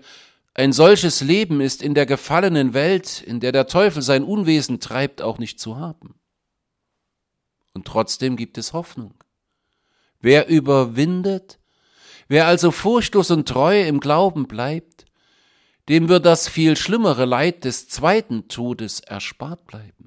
ein 0.53 0.73
solches 0.73 1.21
Leben 1.21 1.61
ist 1.61 1.81
in 1.81 1.93
der 1.93 2.05
gefallenen 2.05 2.73
Welt, 2.73 3.21
in 3.21 3.39
der 3.39 3.51
der 3.51 3.67
Teufel 3.67 4.01
sein 4.01 4.23
Unwesen 4.23 4.79
treibt, 4.79 5.21
auch 5.21 5.37
nicht 5.37 5.59
zu 5.59 5.77
haben. 5.77 6.15
Und 7.73 7.85
trotzdem 7.85 8.35
gibt 8.35 8.57
es 8.57 8.73
Hoffnung. 8.73 9.13
Wer 10.19 10.47
überwindet, 10.47 11.59
Wer 12.29 12.45
also 12.45 12.69
furchtlos 12.69 13.31
und 13.31 13.47
treu 13.47 13.81
im 13.81 13.99
Glauben 13.99 14.47
bleibt, 14.47 15.05
dem 15.89 16.09
wird 16.09 16.27
das 16.27 16.47
viel 16.47 16.77
schlimmere 16.77 17.25
Leid 17.25 17.65
des 17.65 17.89
zweiten 17.89 18.47
Todes 18.47 18.99
erspart 18.99 19.65
bleiben. 19.65 19.98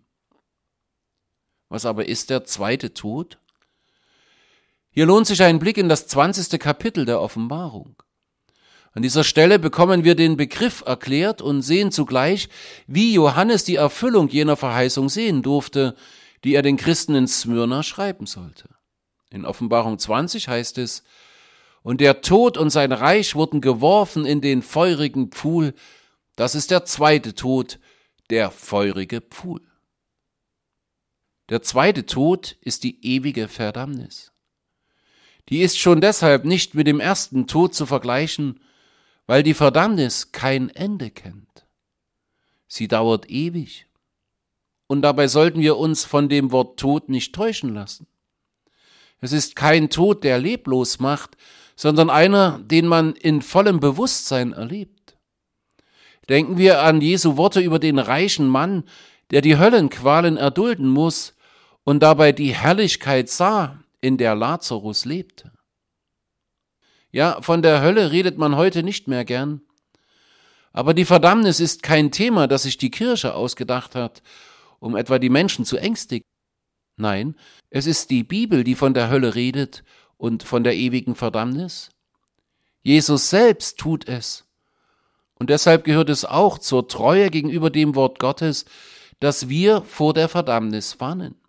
Was 1.73 1.87
aber 1.87 2.07
ist 2.07 2.29
der 2.29 2.45
zweite 2.45 2.93
Tod? 2.93 3.39
Hier 4.91 5.07
lohnt 5.07 5.27
sich 5.27 5.43
ein 5.43 5.59
Blick 5.59 5.79
in 5.79 5.89
das 5.89 6.07
zwanzigste 6.07 6.59
Kapitel 6.59 7.07
der 7.07 7.19
Offenbarung. 7.19 7.97
An 8.93 9.01
dieser 9.01 9.25
Stelle 9.25 9.59
bekommen 9.59 10.05
wir 10.05 10.15
den 10.15 10.37
Begriff 10.37 10.83
erklärt 10.85 11.41
und 11.41 11.63
sehen 11.63 11.91
zugleich, 11.91 12.51
wie 12.87 13.15
Johannes 13.15 13.65
die 13.65 13.77
Erfüllung 13.77 14.29
jener 14.29 14.59
Verheißung 14.59 15.09
sehen 15.09 15.41
durfte, 15.41 15.97
die 16.45 16.57
er 16.57 16.61
den 16.61 16.77
Christen 16.77 17.15
in 17.15 17.27
Smyrna 17.27 17.83
schreiben 17.83 18.27
sollte. 18.27 18.69
In 19.31 19.47
Offenbarung 19.47 19.99
20 19.99 20.49
heißt 20.49 20.77
es, 20.77 21.03
und 21.83 22.03
der 22.03 22.21
Tod 22.21 22.59
und 22.59 22.69
sein 22.69 22.93
Reich 22.93 23.35
wurden 23.35 23.63
geworfen 23.63 24.27
in 24.27 24.43
den 24.43 24.61
feurigen 24.61 25.29
Pfuhl. 25.29 25.73
Das 26.37 26.55
ist 26.55 26.71
der 26.71 26.85
zweite 26.85 27.35
Tod, 27.35 27.79
der 28.29 28.51
feurige 28.51 29.23
Pfuhl. 29.23 29.63
Der 31.53 31.61
zweite 31.61 32.07
Tod 32.07 32.57
ist 32.63 32.83
die 32.83 33.05
ewige 33.05 33.47
Verdammnis. 33.47 34.33
Die 35.51 35.61
ist 35.61 35.79
schon 35.79 36.01
deshalb 36.01 36.47
nicht 36.47 36.75
mit 36.75 36.87
dem 36.87 36.99
ersten 36.99 37.47
Tod 37.47 37.75
zu 37.75 37.85
vergleichen, 37.85 38.61
weil 39.27 39.43
die 39.43 39.53
Verdammnis 39.53 40.33
kein 40.33 40.71
Ende 40.71 41.11
kennt. 41.11 41.67
Sie 42.69 42.89
dauert 42.89 43.29
ewig. 43.29 43.87
Und 44.87 45.03
dabei 45.03 45.29
sollten 45.29 45.61
wir 45.61 45.77
uns 45.77 46.07
von 46.07 46.31
dem 46.31 46.53
Wort 46.53 46.81
Tod 46.81 47.11
nicht 47.11 47.35
täuschen 47.35 47.75
lassen. 47.75 48.07
Es 49.21 49.33
ist 49.33 49.55
kein 49.55 49.91
Tod, 49.91 50.25
der 50.25 50.39
leblos 50.39 51.01
macht, 51.01 51.37
sondern 51.77 52.09
einer, 52.09 52.61
den 52.61 52.87
man 52.87 53.13
in 53.13 53.43
vollem 53.43 53.79
Bewusstsein 53.79 54.55
erlebt. 54.55 55.19
Denken 56.31 56.57
wir 56.57 56.81
an 56.81 57.03
Jesu 57.03 57.37
Worte 57.37 57.61
über 57.61 57.79
den 57.79 57.99
reichen 57.99 58.49
Mann, 58.49 58.85
der 59.33 59.43
die 59.43 59.59
Höllenqualen 59.59 60.39
erdulden 60.39 60.89
muss 60.89 61.35
und 61.85 62.03
dabei 62.03 62.33
die 62.33 62.55
Herrlichkeit 62.55 63.29
sah, 63.29 63.79
in 64.01 64.19
der 64.19 64.35
Lazarus 64.35 65.05
lebte. 65.05 65.53
Ja, 67.11 67.41
von 67.43 67.63
der 67.63 67.83
Hölle 67.83 68.11
redet 68.11 68.39
man 68.39 68.57
heute 68.57 68.83
nicht 68.83 69.07
mehr 69.07 69.25
gern. 69.25 69.61
Aber 70.73 70.95
die 70.95 71.05
Verdammnis 71.05 71.61
ist 71.61 71.83
kein 71.83 72.11
Thema, 72.11 72.49
das 72.49 72.63
sich 72.63 72.79
die 72.79 72.91
Kirche 72.91 73.35
ausgedacht 73.35 73.95
hat, 73.95 74.23
um 74.81 74.97
etwa 74.97 75.19
die 75.19 75.29
Menschen 75.29 75.65
zu 75.65 75.77
ängstigen. 75.77 76.27
Nein, 76.97 77.37
es 77.71 77.87
ist 77.87 78.11
die 78.11 78.25
Bibel, 78.25 78.65
die 78.65 78.75
von 78.75 78.95
der 78.95 79.11
Hölle 79.11 79.35
redet 79.35 79.85
und 80.17 80.43
von 80.43 80.65
der 80.65 80.75
ewigen 80.75 81.15
Verdammnis. 81.15 81.91
Jesus 82.83 83.29
selbst 83.31 83.79
tut 83.79 84.09
es. 84.09 84.45
Und 85.35 85.51
deshalb 85.51 85.85
gehört 85.85 86.09
es 86.09 86.25
auch 86.25 86.59
zur 86.59 86.89
Treue 86.89 87.31
gegenüber 87.31 87.71
dem 87.71 87.95
Wort 87.95 88.19
Gottes, 88.19 88.65
dass 89.21 89.49
wir 89.49 89.83
vor 89.83 90.15
der 90.15 90.29
Verdammnis 90.29 90.99
warnen. 91.01 91.42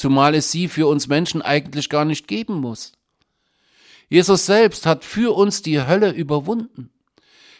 Zumal 0.00 0.34
es 0.34 0.50
sie 0.50 0.68
für 0.68 0.86
uns 0.86 1.08
Menschen 1.08 1.42
eigentlich 1.42 1.90
gar 1.90 2.06
nicht 2.06 2.26
geben 2.26 2.54
muss. 2.54 2.92
Jesus 4.08 4.46
selbst 4.46 4.86
hat 4.86 5.04
für 5.04 5.36
uns 5.36 5.60
die 5.60 5.86
Hölle 5.86 6.10
überwunden. 6.10 6.90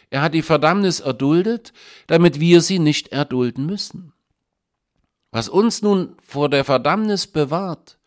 Er 0.09 0.23
hat 0.23 0.33
die 0.33 0.41
Verdammnis 0.41 1.01
erduldet, 1.01 1.71
damit 2.07 2.39
wir 2.39 2.61
sie 2.61 2.79
nicht 2.79 3.09
erdulden 3.09 3.67
müssen. 3.67 4.13
Was 5.29 5.49
uns 5.49 5.83
nun 5.83 6.17
vor 6.25 6.49
der 6.49 6.65
Verdammnis 6.65 7.27
bewahrt, 7.27 7.99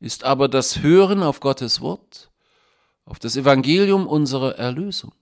ist 0.00 0.22
aber 0.22 0.48
das 0.48 0.82
Hören 0.82 1.22
auf 1.22 1.40
Gottes 1.40 1.80
Wort, 1.80 2.30
auf 3.06 3.18
das 3.18 3.36
Evangelium 3.36 4.06
unserer 4.06 4.58
Erlösung. 4.58 5.14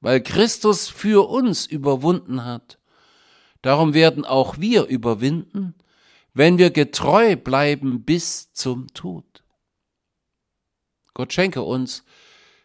Weil 0.00 0.22
Christus 0.22 0.86
für 0.86 1.28
uns 1.28 1.66
überwunden 1.66 2.44
hat, 2.44 2.78
darum 3.60 3.92
werden 3.92 4.24
auch 4.24 4.58
wir 4.58 4.84
überwinden, 4.84 5.74
wenn 6.34 6.58
wir 6.58 6.70
getreu 6.70 7.36
bleiben 7.36 8.04
bis 8.04 8.52
zum 8.52 8.92
Tod. 8.94 9.44
Gott 11.14 11.32
schenke 11.32 11.62
uns, 11.62 12.04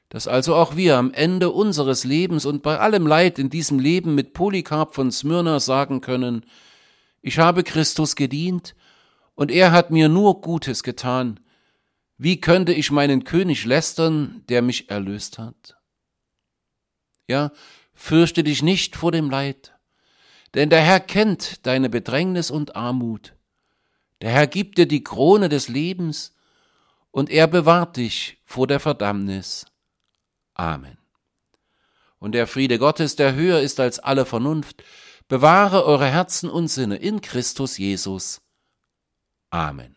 dass 0.09 0.27
also 0.27 0.55
auch 0.55 0.75
wir 0.75 0.97
am 0.97 1.11
Ende 1.11 1.49
unseres 1.49 2.03
Lebens 2.03 2.45
und 2.45 2.61
bei 2.63 2.79
allem 2.79 3.07
Leid 3.07 3.39
in 3.39 3.49
diesem 3.49 3.79
Leben 3.79 4.15
mit 4.15 4.33
Polycarp 4.33 4.93
von 4.93 5.11
Smyrna 5.11 5.59
sagen 5.59 6.01
können, 6.01 6.45
ich 7.21 7.39
habe 7.39 7.63
Christus 7.63 8.15
gedient, 8.15 8.75
und 9.35 9.51
er 9.51 9.71
hat 9.71 9.91
mir 9.91 10.09
nur 10.09 10.41
Gutes 10.41 10.81
getan. 10.83 11.39
Wie 12.17 12.39
könnte 12.39 12.71
ich 12.73 12.91
meinen 12.91 13.25
König 13.25 13.65
lästern, 13.65 14.43
der 14.47 14.61
mich 14.61 14.89
erlöst 14.89 15.37
hat? 15.37 15.77
Ja, 17.27 17.51
fürchte 17.93 18.43
dich 18.43 18.63
nicht 18.63 18.95
vor 18.95 19.11
dem 19.11 19.29
Leid, 19.29 19.73
denn 20.53 20.69
der 20.69 20.81
Herr 20.81 21.01
kennt 21.01 21.65
deine 21.65 21.89
Bedrängnis 21.89 22.49
und 22.49 22.75
Armut. 22.75 23.35
Der 24.25 24.31
Herr 24.31 24.47
gibt 24.47 24.79
dir 24.79 24.87
die 24.87 25.03
Krone 25.03 25.49
des 25.49 25.67
Lebens, 25.67 26.33
und 27.11 27.29
er 27.29 27.45
bewahrt 27.45 27.95
dich 27.95 28.41
vor 28.43 28.65
der 28.65 28.79
Verdammnis. 28.79 29.67
Amen. 30.55 30.97
Und 32.17 32.31
der 32.31 32.47
Friede 32.47 32.79
Gottes, 32.79 33.15
der 33.15 33.35
höher 33.35 33.59
ist 33.59 33.79
als 33.79 33.99
alle 33.99 34.25
Vernunft, 34.25 34.83
bewahre 35.27 35.85
eure 35.85 36.07
Herzen 36.07 36.49
und 36.49 36.69
Sinne 36.69 36.95
in 36.95 37.21
Christus 37.21 37.77
Jesus. 37.77 38.41
Amen. 39.51 39.95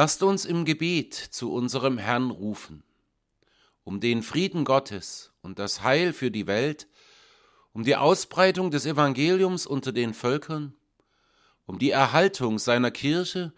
Lasst 0.00 0.22
uns 0.22 0.44
im 0.44 0.64
Gebet 0.64 1.12
zu 1.12 1.52
unserem 1.52 1.98
Herrn 1.98 2.30
rufen, 2.30 2.84
um 3.82 3.98
den 3.98 4.22
Frieden 4.22 4.64
Gottes 4.64 5.32
und 5.42 5.58
das 5.58 5.82
Heil 5.82 6.12
für 6.12 6.30
die 6.30 6.46
Welt, 6.46 6.86
um 7.72 7.82
die 7.82 7.96
Ausbreitung 7.96 8.70
des 8.70 8.86
Evangeliums 8.86 9.66
unter 9.66 9.90
den 9.90 10.14
Völkern, 10.14 10.72
um 11.66 11.80
die 11.80 11.90
Erhaltung 11.90 12.60
seiner 12.60 12.92
Kirche 12.92 13.52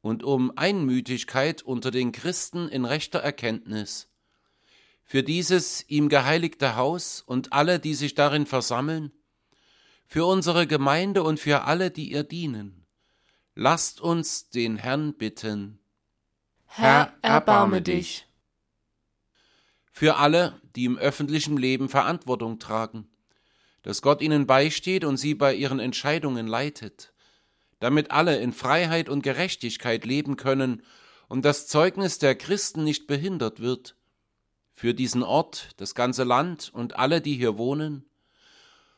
und 0.00 0.24
um 0.24 0.50
Einmütigkeit 0.56 1.62
unter 1.62 1.92
den 1.92 2.10
Christen 2.10 2.68
in 2.68 2.84
rechter 2.84 3.20
Erkenntnis. 3.20 4.08
Für 5.04 5.22
dieses 5.22 5.88
ihm 5.88 6.08
geheiligte 6.08 6.74
Haus 6.74 7.22
und 7.24 7.52
alle, 7.52 7.78
die 7.78 7.94
sich 7.94 8.16
darin 8.16 8.46
versammeln, 8.46 9.12
für 10.06 10.26
unsere 10.26 10.66
Gemeinde 10.66 11.22
und 11.22 11.38
für 11.38 11.62
alle, 11.62 11.92
die 11.92 12.10
ihr 12.10 12.24
dienen. 12.24 12.84
Lasst 13.54 14.00
uns 14.00 14.50
den 14.50 14.76
Herrn 14.76 15.14
bitten. 15.14 15.78
Herr, 16.76 17.12
erbarme 17.22 17.82
dich. 17.82 18.26
Für 19.92 20.16
alle, 20.16 20.60
die 20.74 20.86
im 20.86 20.98
öffentlichen 20.98 21.56
Leben 21.56 21.88
Verantwortung 21.88 22.58
tragen, 22.58 23.08
dass 23.82 24.02
Gott 24.02 24.20
ihnen 24.20 24.48
beisteht 24.48 25.04
und 25.04 25.16
sie 25.16 25.36
bei 25.36 25.54
ihren 25.54 25.78
Entscheidungen 25.78 26.48
leitet, 26.48 27.12
damit 27.78 28.10
alle 28.10 28.38
in 28.38 28.52
Freiheit 28.52 29.08
und 29.08 29.22
Gerechtigkeit 29.22 30.04
leben 30.04 30.36
können 30.36 30.82
und 31.28 31.44
das 31.44 31.68
Zeugnis 31.68 32.18
der 32.18 32.34
Christen 32.34 32.82
nicht 32.82 33.06
behindert 33.06 33.60
wird, 33.60 33.94
für 34.72 34.94
diesen 34.94 35.22
Ort, 35.22 35.68
das 35.76 35.94
ganze 35.94 36.24
Land 36.24 36.72
und 36.74 36.96
alle, 36.96 37.20
die 37.20 37.36
hier 37.36 37.56
wohnen, 37.56 38.04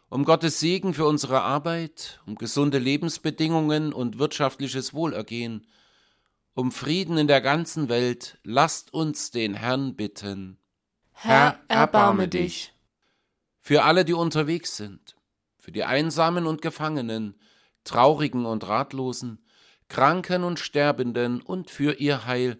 um 0.09 0.24
Gottes 0.24 0.61
Segen 0.61 0.95
für 0.95 1.05
unsere 1.05 1.43
Arbeit, 1.43 2.22
um 2.24 2.37
gesunde 2.37 2.79
Lebensbedingungen 2.79 3.93
und 3.93 4.18
wirtschaftliches 4.18 4.95
Wohlergehen, 4.95 5.66
um 6.57 6.73
Frieden 6.73 7.19
in 7.19 7.29
der 7.29 7.43
ganzen 7.43 7.91
Welt, 7.91 8.39
lasst 8.43 8.95
uns 8.95 9.31
den 9.31 9.53
Herrn 9.53 9.95
bitten. 9.95 10.59
Herr, 11.13 11.61
erbarme 11.69 12.29
dich. 12.29 12.73
Für 13.61 13.85
alle, 13.85 14.07
die 14.07 14.15
unterwegs 14.15 14.75
sind, 14.75 15.17
für 15.59 15.71
die 15.71 15.85
Einsamen 15.85 16.47
und 16.47 16.63
Gefangenen, 16.63 17.39
Traurigen 17.85 18.47
und 18.47 18.67
Ratlosen, 18.67 19.45
Kranken 19.89 20.45
und 20.45 20.59
Sterbenden 20.59 21.43
und 21.43 21.71
für 21.71 21.93
ihr 22.01 22.25
Heil, 22.25 22.59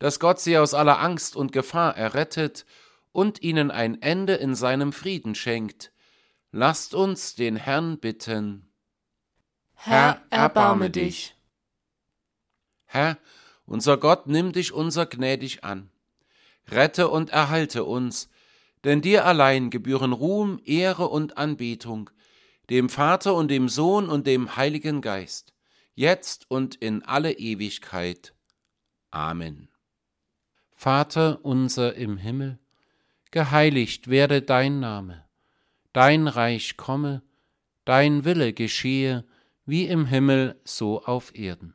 dass 0.00 0.18
Gott 0.18 0.40
sie 0.40 0.58
aus 0.58 0.74
aller 0.74 0.98
Angst 0.98 1.36
und 1.36 1.52
Gefahr 1.52 1.96
errettet 1.96 2.66
und 3.12 3.40
ihnen 3.40 3.70
ein 3.70 4.02
Ende 4.02 4.34
in 4.34 4.56
seinem 4.56 4.92
Frieden 4.92 5.36
schenkt. 5.36 5.92
Lasst 6.50 6.92
uns 6.92 7.36
den 7.36 7.54
Herrn 7.54 7.98
bitten. 7.98 8.68
Herr, 9.74 10.22
erbarme 10.30 10.90
dich. 10.90 11.37
Herr, 12.88 13.18
unser 13.66 13.98
Gott, 13.98 14.26
nimm 14.26 14.52
dich 14.52 14.72
unser 14.72 15.04
gnädig 15.04 15.62
an. 15.62 15.90
Rette 16.66 17.08
und 17.08 17.30
erhalte 17.30 17.84
uns, 17.84 18.30
denn 18.82 19.02
dir 19.02 19.26
allein 19.26 19.68
gebühren 19.68 20.12
Ruhm, 20.12 20.60
Ehre 20.64 21.08
und 21.08 21.36
Anbetung, 21.36 22.10
dem 22.70 22.88
Vater 22.88 23.34
und 23.34 23.50
dem 23.50 23.68
Sohn 23.68 24.08
und 24.08 24.26
dem 24.26 24.56
Heiligen 24.56 25.02
Geist, 25.02 25.52
jetzt 25.94 26.50
und 26.50 26.76
in 26.76 27.02
alle 27.02 27.32
Ewigkeit. 27.32 28.34
Amen. 29.10 29.68
Vater 30.70 31.44
unser 31.44 31.94
im 31.94 32.16
Himmel, 32.16 32.58
geheiligt 33.30 34.08
werde 34.08 34.40
dein 34.40 34.80
Name, 34.80 35.26
dein 35.92 36.26
Reich 36.26 36.78
komme, 36.78 37.22
dein 37.84 38.24
Wille 38.24 38.54
geschehe, 38.54 39.26
wie 39.66 39.86
im 39.86 40.06
Himmel 40.06 40.58
so 40.64 41.04
auf 41.04 41.34
Erden. 41.34 41.74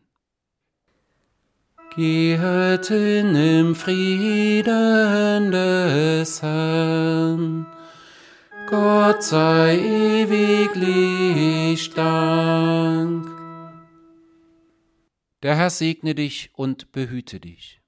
Gehet 1.93 2.89
in 2.89 3.35
im 3.35 3.75
Frieden 3.75 5.51
des 5.51 6.41
Herrn. 6.41 7.65
Gott 8.69 9.21
sei 9.21 9.77
ewiglich 10.21 11.89
Dank. 11.89 13.27
Der 15.43 15.57
Herr 15.57 15.69
segne 15.69 16.15
dich 16.15 16.51
und 16.53 16.93
behüte 16.93 17.41
dich. 17.41 17.81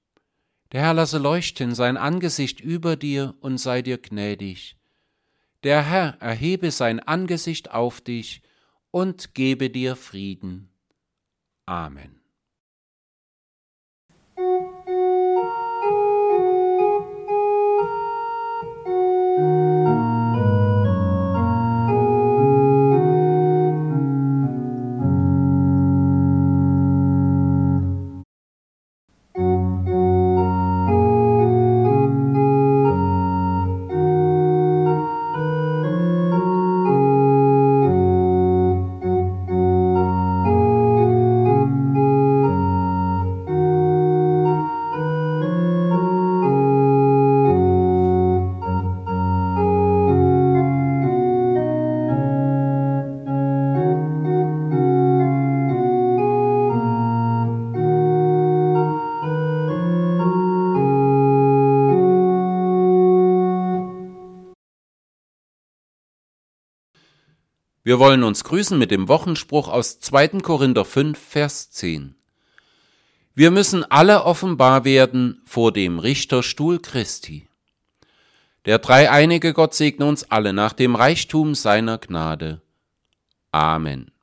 Der 0.72 0.82
Herr 0.82 0.92
lasse 0.92 1.16
leuchten 1.16 1.74
sein 1.74 1.96
Angesicht 1.96 2.60
über 2.60 2.96
dir 2.96 3.34
und 3.40 3.56
sei 3.56 3.80
dir 3.80 3.96
gnädig. 3.96 4.76
Der 5.62 5.82
Herr 5.82 6.18
erhebe 6.20 6.70
sein 6.72 7.00
Angesicht 7.00 7.70
auf 7.70 8.02
dich 8.02 8.42
und 8.90 9.32
gebe 9.32 9.70
dir 9.70 9.96
Frieden. 9.96 10.68
Amen. 11.64 12.23
Wir 67.86 67.98
wollen 67.98 68.24
uns 68.24 68.44
grüßen 68.44 68.78
mit 68.78 68.90
dem 68.90 69.08
Wochenspruch 69.08 69.68
aus 69.68 70.00
2. 70.00 70.40
Korinther 70.40 70.86
5, 70.86 71.18
Vers 71.18 71.70
10. 71.70 72.14
Wir 73.34 73.50
müssen 73.50 73.84
alle 73.84 74.24
offenbar 74.24 74.86
werden 74.86 75.42
vor 75.44 75.70
dem 75.70 75.98
Richterstuhl 75.98 76.80
Christi. 76.80 77.46
Der 78.64 78.78
dreieinige 78.78 79.52
Gott 79.52 79.74
segne 79.74 80.06
uns 80.06 80.30
alle 80.30 80.54
nach 80.54 80.72
dem 80.72 80.96
Reichtum 80.96 81.54
seiner 81.54 81.98
Gnade. 81.98 82.62
Amen. 83.52 84.13